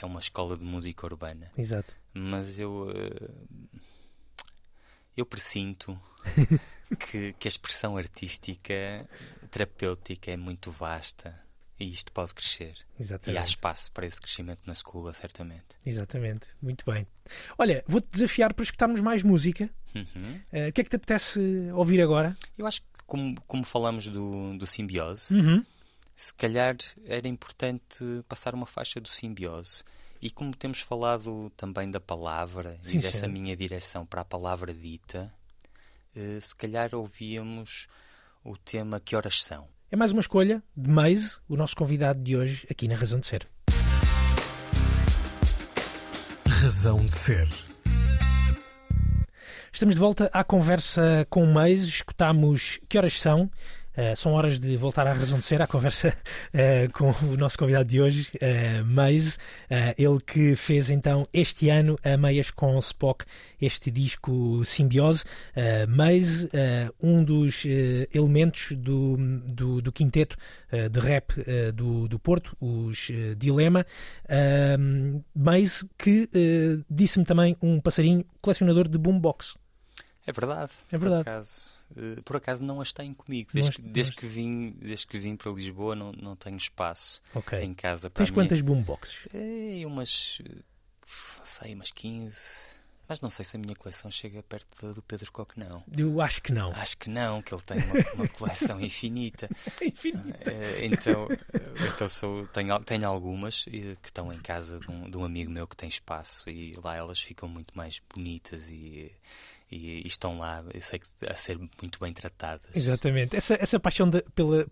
[0.00, 1.50] é uma escola de música urbana.
[1.56, 1.92] Exato.
[2.12, 3.80] Mas eu uh,
[5.16, 6.00] eu presinto
[6.98, 8.74] que, que a expressão artística
[9.50, 11.40] terapêutica é muito vasta
[11.78, 12.74] e isto pode crescer.
[12.98, 13.36] Exatamente.
[13.36, 15.78] E há espaço para esse crescimento na escola, certamente.
[15.86, 16.46] Exatamente.
[16.60, 17.06] Muito bem.
[17.56, 19.70] Olha, vou-te desafiar para escutarmos mais música.
[19.94, 20.40] Uhum.
[20.52, 21.40] Uh, o que é que te apetece
[21.74, 22.36] ouvir agora?
[22.56, 25.64] Eu acho que, como, como falamos do, do simbiose, uhum.
[26.14, 29.82] se calhar era importante passar uma faixa do simbiose.
[30.20, 33.32] E como temos falado também da palavra Sim, e dessa sim.
[33.32, 35.32] minha direção para a palavra dita,
[36.16, 37.86] uh, se calhar ouvíamos
[38.44, 39.68] o tema Que Horas São.
[39.90, 43.26] É mais uma escolha de Maze, o nosso convidado de hoje aqui na Razão de
[43.26, 43.48] Ser.
[46.46, 47.48] Razão de Ser.
[49.72, 51.88] Estamos de volta à conversa com o Maze.
[51.88, 53.50] Escutamos que horas são
[53.98, 56.10] Uh, são horas de voltar à razão de ser, à conversa
[56.54, 59.38] uh, com o nosso convidado de hoje, uh, Maze,
[59.98, 63.24] ele que fez então este ano a meias com Spock
[63.60, 65.24] este disco Simbiose.
[65.88, 66.48] Maze,
[67.02, 67.64] um dos
[68.14, 70.36] elementos do, do, do quinteto
[70.90, 71.32] de rap
[71.74, 73.84] do, do Porto, os Dilema.
[75.34, 76.28] Maze que
[76.88, 79.54] disse-me também um passarinho colecionador de boombox.
[80.28, 80.72] É verdade.
[80.92, 81.24] É verdade.
[81.24, 83.48] Por acaso, eh, por acaso não as tenho comigo.
[83.50, 87.60] Desde, que, desde que, vim, desde que vim para Lisboa não, não tenho espaço okay.
[87.60, 89.26] em casa para Tens quantas boomboxes?
[89.32, 90.42] É, umas.
[91.42, 92.76] sei, umas 15.
[93.08, 95.82] Mas não sei se a minha coleção chega perto do Pedro Coque, não.
[95.96, 96.72] Eu acho que não.
[96.72, 99.48] Acho que não, que ele tem uma, uma coleção infinita.
[99.80, 100.52] infinita.
[100.82, 101.26] Então,
[101.90, 105.66] então sou, tenho, tenho algumas que estão em casa de um, de um amigo meu
[105.66, 109.10] que tem espaço e lá elas ficam muito mais bonitas e
[109.70, 112.74] e, e, estão lá, eu sei que a ser muito bem tratadas.
[112.74, 113.36] Exatamente.
[113.36, 114.66] Essa, essa paixão de, pela.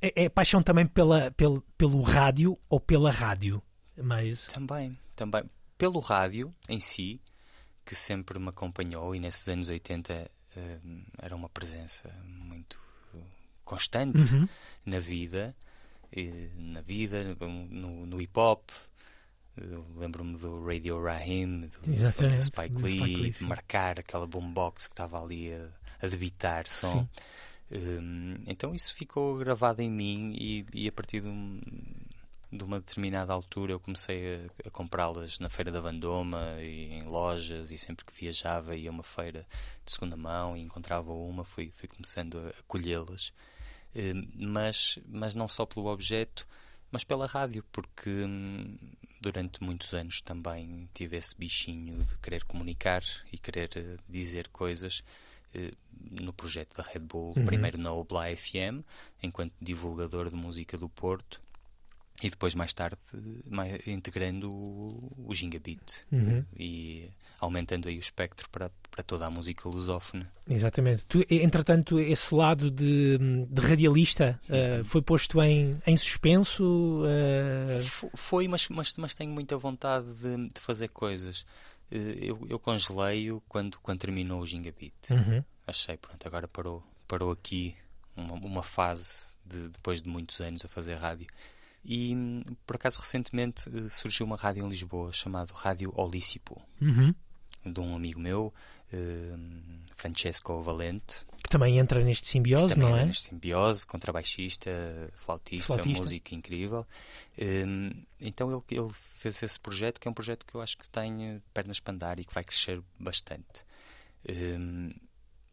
[0.00, 3.62] É, é, paixão também pela, pelo, pelo rádio ou pela rádio?
[3.96, 4.46] Mas...
[4.46, 5.42] Também, também.
[5.76, 7.20] Pelo rádio em si,
[7.84, 10.78] que sempre me acompanhou e nesses anos 80 uh, eh,
[11.22, 12.78] era uma presença muito
[13.64, 14.48] constante uhum.
[14.86, 15.54] na vida,
[16.56, 18.70] na vida, no, no hip hop,
[19.96, 24.94] Lembro-me do Radio Rahim, do, do Spike, Lee, Spike Lee de marcar aquela boombox que
[24.94, 25.68] estava ali a,
[26.00, 27.06] a debitar som.
[27.70, 31.60] Um, então isso ficou gravado em mim e, e a partir de, um,
[32.50, 37.02] de, uma determinada altura eu comecei a, a comprá-las na Feira da Vandoma e em
[37.02, 39.46] lojas e sempre que viajava ia a uma feira
[39.84, 43.34] de segunda mão e encontrava uma, fui, fui começando a, a colhê-las.
[43.94, 46.46] Um, mas, mas não só pelo objeto,
[46.90, 48.76] mas pela rádio, porque hum,
[49.30, 55.04] durante muitos anos também tive esse bichinho de querer comunicar e querer eh, dizer coisas
[55.54, 55.72] eh,
[56.18, 57.44] no projeto da Red Bull, uhum.
[57.44, 58.82] primeiro na Obla FM,
[59.22, 61.42] enquanto divulgador de música do Porto,
[62.22, 62.98] e depois mais tarde
[63.46, 66.44] mais, integrando o, o Gingabit uhum.
[66.58, 67.08] e
[67.38, 70.30] aumentando aí o espectro para, para toda a música lusófona.
[70.48, 71.06] Exatamente.
[71.06, 77.02] Tu, entretanto, esse lado de, de radialista uh, foi posto em, em suspenso?
[77.04, 78.10] Uh...
[78.16, 81.42] Foi, mas, mas, mas tenho muita vontade de, de fazer coisas.
[81.92, 85.12] Uh, eu, eu congelei-o quando, quando terminou o Gingabit.
[85.12, 85.44] Uhum.
[85.64, 87.76] Achei, pronto, agora parou, parou aqui
[88.16, 91.28] uma, uma fase de, depois de muitos anos a fazer rádio
[91.84, 92.14] E
[92.66, 97.14] por acaso recentemente eh, surgiu uma rádio em Lisboa chamada Rádio Olícipo, Uhum.
[97.64, 98.52] de um amigo meu,
[98.92, 99.34] eh,
[99.96, 103.06] Francesco Valente, Que também entra neste simbiose, também não é?
[103.06, 104.70] neste simbiose, contrabaixista,
[105.14, 105.98] flautista, Flautista.
[106.02, 106.86] músico incrível.
[107.38, 110.88] Hum, então ele, ele fez esse projeto, que é um projeto que eu acho que
[110.88, 113.64] tem eh, pernas para andar e que vai crescer bastante.
[114.28, 114.90] Hum,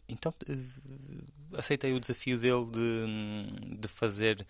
[0.07, 0.57] então eh,
[1.57, 4.45] aceitei o desafio dele de, de fazer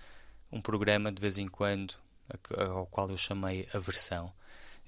[0.55, 1.93] um programa de vez em quando,
[2.57, 4.31] ao qual eu chamei a versão,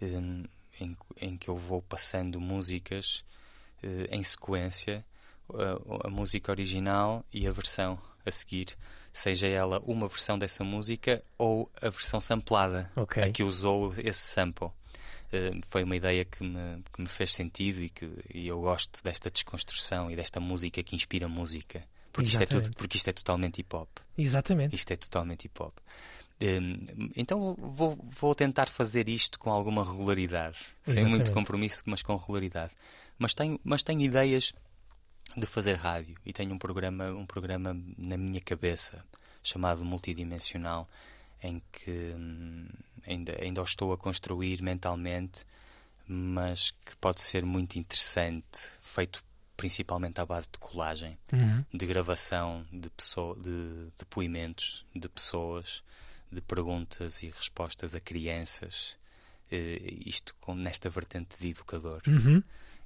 [0.02, 0.44] hum,
[0.80, 3.24] em, em que eu vou passando músicas
[3.84, 5.06] eh, em sequência,
[5.54, 8.78] a, a música original e a versão a seguir,
[9.12, 13.22] seja ela uma versão dessa música ou a versão samplada, Ok.
[13.24, 14.70] a que usou esse sample.
[15.34, 19.04] Eh, foi uma ideia que me, que me fez sentido e que e eu gosto
[19.04, 21.84] desta desconstrução e desta música que inspira música.
[22.18, 22.78] Porque isto, é tudo, Exatamente.
[22.78, 23.90] porque isto é totalmente hip hop.
[24.18, 24.76] Exatamente.
[24.76, 25.78] Isto é totalmente hip hop.
[26.42, 31.32] Hum, Então vou, vou tentar fazer isto com alguma regularidade, sem muito Exatamente.
[31.32, 32.74] compromisso, mas com regularidade.
[33.20, 34.52] Mas tenho, mas tenho ideias
[35.36, 39.06] de fazer rádio e tenho um programa, um programa na minha cabeça
[39.44, 40.90] chamado Multidimensional,
[41.44, 42.68] em que hum,
[43.06, 45.46] ainda, ainda o estou a construir mentalmente,
[46.08, 49.24] mas que pode ser muito interessante, feito
[49.58, 51.66] principalmente à base de colagem Uhum.
[51.74, 55.84] de gravação de, pessoa, de depoimentos de pessoas,
[56.32, 58.96] de perguntas e respostas a crianças,
[59.52, 62.02] eh, isto com, nesta vertente de educador.
[62.08, 62.42] Uhum.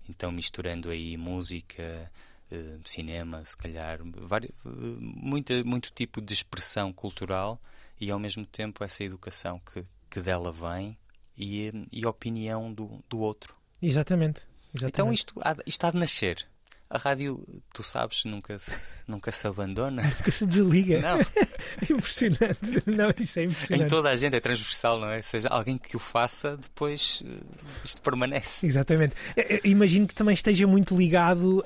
[0.09, 2.11] Então, misturando aí música,
[2.51, 4.69] eh, cinema, se calhar, vários, eh,
[4.99, 7.59] muita, muito tipo de expressão cultural
[7.99, 10.97] e ao mesmo tempo essa educação que, que dela vem
[11.38, 13.55] e, e a opinião do, do outro.
[13.82, 14.41] Exatamente.
[14.74, 15.17] Então Exatamente.
[15.17, 16.47] isto há, isto há de nascer.
[16.94, 17.42] A rádio,
[17.74, 20.04] tu sabes, nunca se, nunca se abandona.
[20.18, 21.00] Porque se desliga.
[21.00, 22.84] Não, É impressionante.
[22.86, 23.89] Não, isso é em impressionante.
[23.89, 25.22] toda a gente é transversal, não é?
[25.22, 27.39] Seja alguém que o faça, depois eh,
[27.86, 28.68] isto permanece.
[28.68, 29.16] Exatamente.
[29.38, 31.64] Eh, eh, Imagino que também esteja muito ligado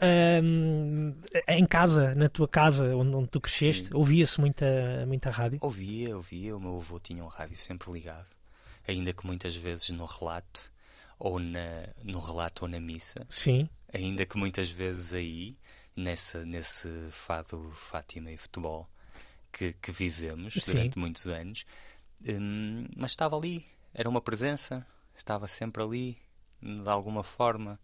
[0.47, 1.13] hum,
[1.47, 3.89] em casa, na tua casa, onde, onde tu cresceste.
[3.95, 4.65] Ouvia-se muita,
[5.07, 5.57] muita rádio.
[5.61, 6.55] Ouvia, ouvia.
[6.55, 8.27] O meu avô tinha um rádio sempre ligado,
[8.87, 10.71] ainda que muitas vezes no relato,
[11.17, 13.67] ou na, no relato ou na missa, Sim.
[13.95, 15.55] Ainda que muitas vezes aí,
[15.95, 18.87] nessa, nesse fado, Fátima e futebol
[19.51, 20.71] que, que vivemos Sim.
[20.73, 21.65] durante muitos anos,
[22.27, 24.85] hum, mas estava ali, era uma presença,
[25.15, 26.17] estava sempre ali,
[26.61, 27.79] de alguma forma.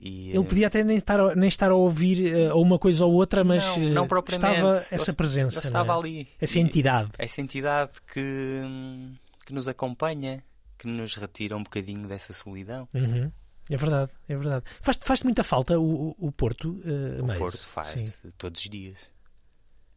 [0.00, 3.12] E, Ele podia até nem estar, a- nem estar a ouvir ou uma coisa ou
[3.14, 4.54] outra, mas não, eh, não propriamente.
[4.58, 5.58] estava essa presença.
[5.58, 5.96] ele estava é?
[5.96, 6.28] ali.
[6.40, 7.10] Essa E- entidade.
[7.18, 8.20] essa entidade que,
[8.64, 10.44] hum, que nos acompanha,
[10.78, 12.88] que nos retira um bocadinho dessa solidão.
[12.94, 13.32] Uhum.
[13.70, 14.64] É verdade, é verdade.
[14.80, 17.38] Faz-te faz muita falta o, o- o Porto, eh, O Meis?
[17.38, 19.10] Porto faz todos os dias.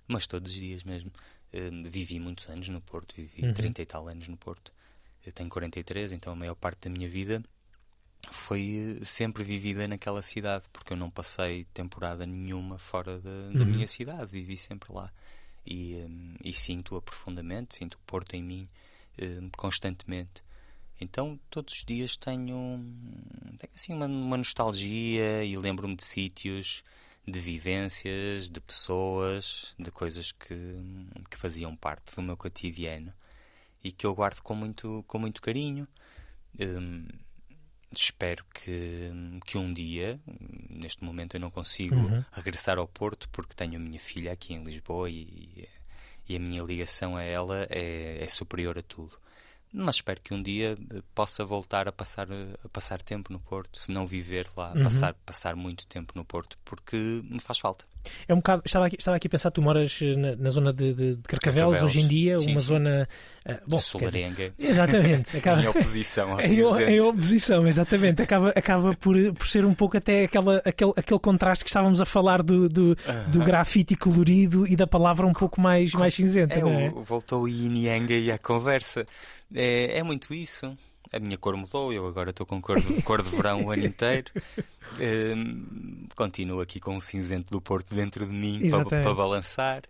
[0.07, 1.11] Mas todos os dias mesmo.
[1.53, 3.53] Hum, vivi muitos anos no Porto, vivi Uhum.
[3.53, 4.73] 30 e tal anos no Porto.
[5.25, 7.41] Eu tenho 43, então a maior parte da minha vida
[8.29, 13.63] foi eh, sempre vivida naquela cidade, porque eu não passei temporada nenhuma fora da, da
[13.63, 13.65] Uhum.
[13.65, 15.11] minha cidade, vivi sempre lá.
[15.65, 18.63] E, hum, e sinto-a profundamente, sinto o Porto em mim
[19.21, 20.43] hum, constantemente.
[21.01, 22.79] Então, todos os dias tenho,
[23.57, 26.83] tenho assim uma, uma nostalgia e lembro-me de sítios,
[27.27, 30.55] de vivências, de pessoas, de coisas que,
[31.29, 33.11] que faziam parte do meu cotidiano
[33.83, 35.87] e que eu guardo com muito, com muito carinho.
[36.59, 37.07] Hum,
[37.95, 39.09] espero que,
[39.45, 40.19] que um dia,
[40.69, 42.23] neste momento eu não consigo Uhum.
[42.31, 45.67] regressar ao Porto porque tenho a minha filha aqui em Lisboa e,
[46.29, 49.17] e a minha ligação a ela é, é superior a tudo.
[49.73, 53.39] Mas espero que um dia eh, possa voltar a passar, eh, a passar tempo no
[53.39, 54.83] Porto, se não viver lá, Uhum.
[54.83, 57.85] passar, passar muito tempo no Porto, porque me faz falta.
[58.27, 60.71] É um bocado, estava, aqui, estava aqui a pensar, tu moras eh, na, na zona
[60.73, 61.81] de, de, de Carcavelos, Carcavelos.
[61.95, 62.65] hoje em dia, Sim, uma sim.
[62.65, 63.09] zona.
[63.45, 65.37] eh, bom, quer dizer, Solarenga, exatamente.
[65.37, 66.81] Acaba, em oposição ao em, o- cinzento.
[66.91, 68.21] em oposição, exatamente.
[68.21, 72.05] Acaba, acaba por, por ser um pouco até aquela, aquele, aquele contraste que estávamos a
[72.05, 72.95] falar do, do,
[73.27, 76.89] do grafite colorido e da palavra um pouco mais, mais cinzenta, É, é?
[76.89, 79.05] o- voltou o yin e yang aí à conversa.
[79.53, 80.75] É, é muito isso.
[81.13, 83.85] A minha cor mudou, eu agora estou com cor de, cor de verão o ano
[83.85, 84.31] inteiro.
[84.99, 89.81] Hum, continuo aqui com o cinzento do Porto dentro de mim para, para balançar.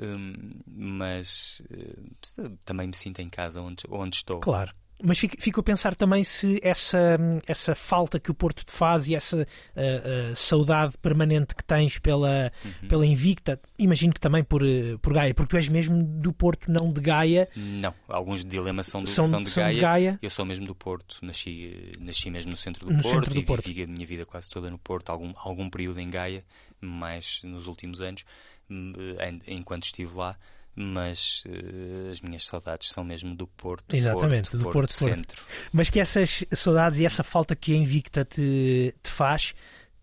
[0.00, 4.40] Hum, mas eh, também me sinto em casa onde, onde estou.
[4.40, 4.72] Claro.
[5.02, 9.08] Mas fico, fico a pensar também se essa, essa falta que o Porto te faz
[9.08, 12.88] e essa ah, ah, saudade permanente que tens pela, Uhum.
[12.88, 14.60] pela Invicta, imagino que também por,
[15.00, 17.48] por Gaia, porque tu és mesmo do Porto, não de Gaia.
[17.56, 19.80] Não, alguns dilemas são, do, São- são, de, são de Gaia.
[19.80, 20.18] Gaia.
[20.20, 23.40] Eu sou mesmo do Porto, nasci, nasci mesmo no centro do No Porto centro do
[23.40, 23.64] e Porto.
[23.66, 26.44] vivi a minha vida quase toda no Porto, algum, algum período em Gaia,
[26.80, 28.24] mais nos últimos anos,
[28.70, 30.36] hum, eh, en- enquanto estive lá.
[30.74, 33.94] Mas uh, as minhas saudades são mesmo do Porto.
[33.94, 35.42] Exatamente, Porto, do Porto, Porto, Centro.
[35.72, 39.54] Mas que essas saudades e essa falta que a Invicta te, te faz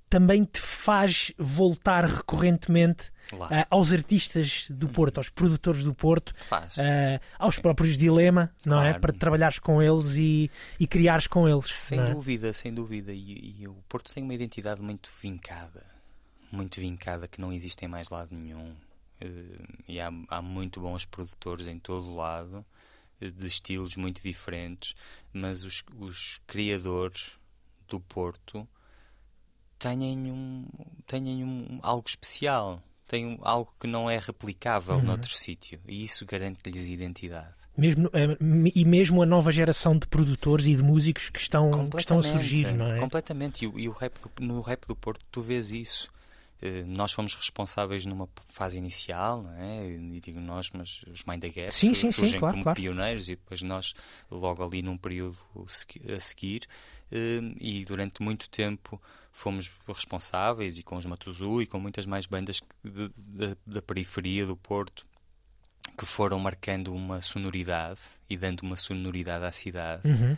[0.10, 7.20] também te faz voltar recorrentemente uh, aos artistas do Porto, aos produtores do Porto, uh,
[7.38, 7.62] aos Sim.
[7.62, 8.82] próprios Dilema, não é?
[8.82, 8.98] claro.
[8.98, 9.00] é?
[9.00, 10.50] Para trabalhares com eles e,
[10.80, 11.74] e criares com eles.
[11.74, 12.14] Sem é?
[12.14, 13.12] dúvida, sem dúvida.
[13.12, 15.84] E, e, o Porto tem uma identidade muito vincada,
[16.52, 18.74] muito vincada, que não existe em mais lado nenhum.
[19.22, 22.66] Uh, e há, há muito bons produtores em todo o lado,
[23.20, 24.94] de estilos muito diferentes,
[25.34, 27.32] mas os, os criadores
[27.88, 28.68] do Porto
[29.80, 30.68] têm, um,
[31.06, 35.04] têm um, algo especial, têm algo que não é replicável uhum.
[35.04, 37.56] noutro sítio e isso garante-lhes identidade.
[37.76, 38.38] Mesmo, eh,
[38.74, 42.24] e mesmo a nova geração de produtores e de músicos que estão, que estão a
[42.24, 42.98] surgir, não é?
[43.00, 43.66] Completamente.
[43.66, 46.12] E, e o rap do, no rap do Porto tu vês isso.
[46.62, 49.88] Eh, nós fomos responsáveis numa fase inicial, não é?
[49.88, 52.76] e digo nós, mas os Mind the Gap sim, sim, surgem sim, claro, como claro.
[52.76, 53.94] pioneiros e depois nós,
[54.32, 55.38] logo ali num período
[56.16, 56.68] a seguir,
[57.12, 59.02] eh, e durante muito tempo
[59.32, 64.46] fomos responsáveis, e com os Matuzu e com muitas mais bandas de, de, da periferia
[64.48, 65.06] do Porto,
[65.96, 70.08] que foram marcando uma sonoridade e dando uma sonoridade à cidade.
[70.08, 70.38] Uhum.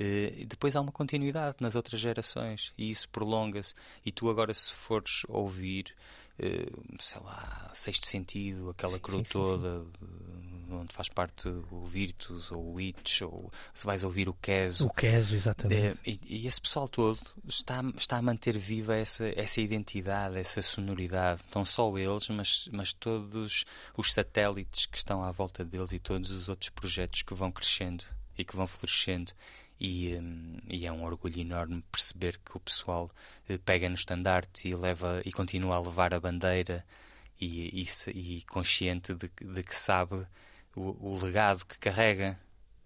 [0.00, 3.74] Uh, depois há uma continuidade nas outras gerações e isso prolonga-se.
[4.04, 5.94] E tu agora, se fores ouvir,
[6.38, 9.84] uh, sei lá, Sexto Sentido, aquela crew toda,
[10.70, 14.86] onde faz parte o Virtus ou o Itch, ou se vais ouvir o Queso.
[14.86, 15.98] O Queso, exatamente.
[16.06, 20.62] É, e, e, esse pessoal todo está, está a manter viva essa, essa identidade, essa
[20.62, 21.42] sonoridade.
[21.54, 26.30] Não só eles, mas, mas todos os satélites que estão à volta deles e todos
[26.30, 28.04] os outros projetos que vão crescendo
[28.38, 29.32] e que vão florescendo.
[29.80, 33.10] E, um, e, é um orgulho enorme perceber que o pessoal
[33.48, 36.84] uh, pega no estandarte e leva e continua a levar a bandeira
[37.40, 40.26] e, e, e consciente de, de, que sabe
[40.76, 42.38] o, o legado que carrega.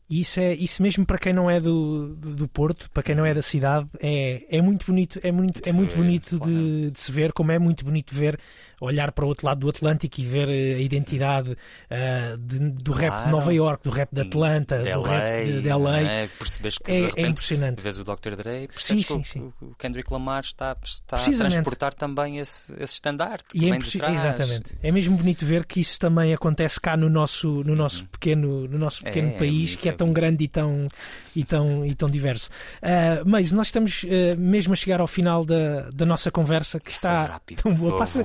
[0.08, 3.24] Isso é isso mesmo para quem não é do, do, do Porto, para quem não
[3.24, 7.10] é da cidade, é, é muito bonito, é muito, é muito bonito de, de, se
[7.10, 8.38] ver, como é muito bonito ver
[8.80, 12.92] olhar para o outro lado do Atlântico e ver eh, a identidade uh, de, do
[12.92, 13.14] claro.
[13.14, 16.00] rap de Nova York, do rap de Atlanta, de do LA, rap de, de LA.
[16.00, 16.26] É?
[16.26, 17.82] Percebes que é, de repente, é impressionante.
[17.82, 18.36] Vês o Dr.
[18.36, 19.52] Dre, sim, sim, que sim.
[19.62, 23.98] o Kendrick Lamar está, está a transportar também esse, esse estandarte que e é de
[23.98, 24.14] trás.
[24.14, 24.76] Exatamente.
[24.82, 28.08] É mesmo bonito ver que isso também acontece cá no nosso, no nosso uhum.
[28.08, 30.86] pequeno, no nosso pequeno é, país, é que é tão grande e tão,
[31.34, 32.50] e tão, e tão diverso.
[32.82, 36.90] Uh, mas nós estamos uh, mesmo a chegar ao final da, da nossa conversa que
[36.90, 37.98] está rápido, tão boa.
[37.98, 38.24] Passa,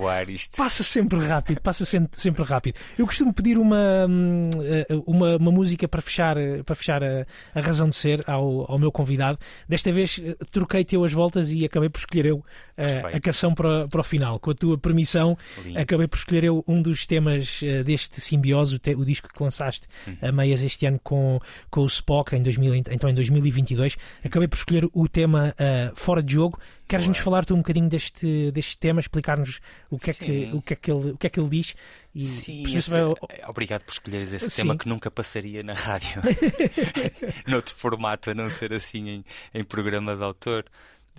[0.57, 2.75] passa sempre rápido, passa sempre, rápido.
[2.97, 7.61] Eu costumo pedir uma, hum, eh, uma, uma música para fechar, para fechar a, a
[7.61, 9.37] razão de ser ao, ao meu convidado.
[9.67, 12.43] Desta vez eh, troquei teu as voltas e acabei por escolher eu
[12.77, 14.39] a, a canção para, para o final.
[14.39, 15.79] Com a tua permissão, Lindo.
[15.79, 19.87] acabei por escolher eu um dos temas deste simbiose, o, te, o disco que lançaste
[20.07, 20.17] uhum.
[20.21, 21.39] a meias este ano com,
[21.69, 23.97] com o Spock, em 2000, então em 2022.
[24.23, 26.59] Acabei por escolher o tema uh, Fora de Jogo.
[26.87, 30.73] Queres-nos falar tu um bocadinho deste, deste tema, explicar-nos o que, é que, o, que
[30.73, 31.75] é que ele, o que é que ele diz?
[32.15, 33.01] E Sim, esse, vai...
[33.47, 34.63] obrigado por escolheres esse Sim.
[34.63, 36.21] tema que nunca passaria na rádio,
[37.47, 40.65] noutro formato, a não ser assim em, em programa de autor.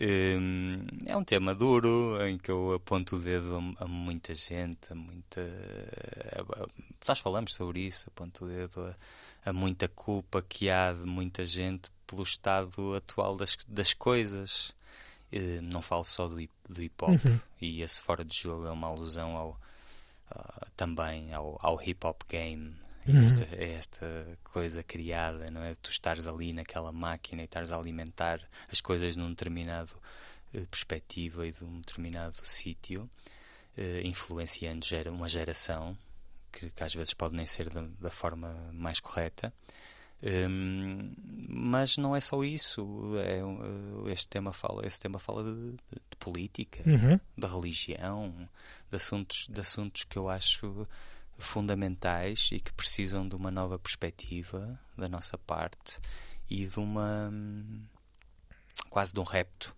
[0.03, 4.95] Hum, é um tema duro em que eu aponto o dedo a, muita gente, a
[4.95, 5.43] muita.
[7.07, 8.97] nós falamos sobre isso, aponto o dedo a,
[9.45, 14.73] a, muita culpa que há de muita gente pelo estado atual das, das coisas.
[15.33, 17.41] Uh, não falo só do do hip hop uhum.
[17.61, 19.61] e esse fora de jogo é uma alusão ao,
[20.31, 22.75] uh, também ao, ao hip hop game
[23.07, 23.23] uhum.
[23.23, 28.41] esta, esta coisa criada não é tu estares ali naquela máquina e estares a alimentar
[28.71, 29.93] as coisas num determinado
[30.55, 33.09] uh, perspectiva e de um determinado sítio
[33.79, 35.97] uh, influenciando gera, uma geração
[36.53, 39.53] que, que, às vezes pode nem ser da, da forma mais correta
[40.23, 41.15] um,
[41.49, 42.83] mas não é só isso.
[43.25, 45.77] É, uh, este tema fala, esse tema fala de, de,
[46.11, 47.19] de política, uhum.
[47.37, 48.49] da religião,
[48.91, 50.87] de assuntos, de assuntos que eu acho
[51.39, 55.99] fundamentais e que precisam de uma nova perspectiva da nossa parte
[56.51, 57.33] e de uma
[58.91, 59.75] quase de um repto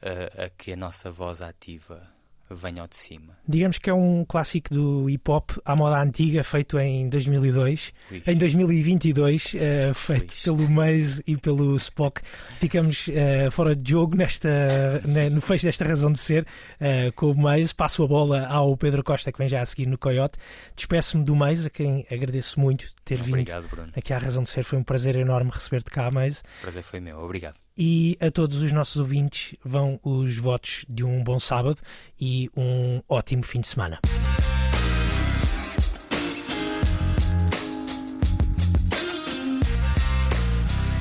[0.00, 2.08] a, a que a nossa voz ativa
[2.50, 3.38] venha ao de cima.
[3.48, 7.92] Digamos que é um clássico do hip hop à moda antiga, feito em 2002,
[8.26, 12.20] em 2022, uh, eh, feito pelo Maze e pelo Spock.
[12.58, 17.30] Ficamos uh, fora de jogo nesta, né, no fecho desta razão de ser uh, com
[17.30, 17.74] o Maze.
[17.74, 20.38] Passo a bola ao Pedro Costa, que vem já a seguir no Coyote.
[20.74, 23.92] Despeço-me do Maze, a quem agradeço muito ter Obrigado, vindo Bruno.
[23.96, 24.64] aqui à razão de ser.
[24.64, 26.42] Foi um prazer enorme receber-te cá, Maze.
[26.58, 27.18] O prazer foi meu.
[27.18, 31.80] Obrigado e a todos os nossos ouvintes vão os votos de um bom sábado
[32.20, 33.98] e um ótimo fim de semana.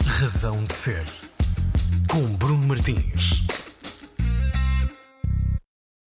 [0.05, 1.03] Razão de Ser,
[2.09, 3.48] com Bruno Martins.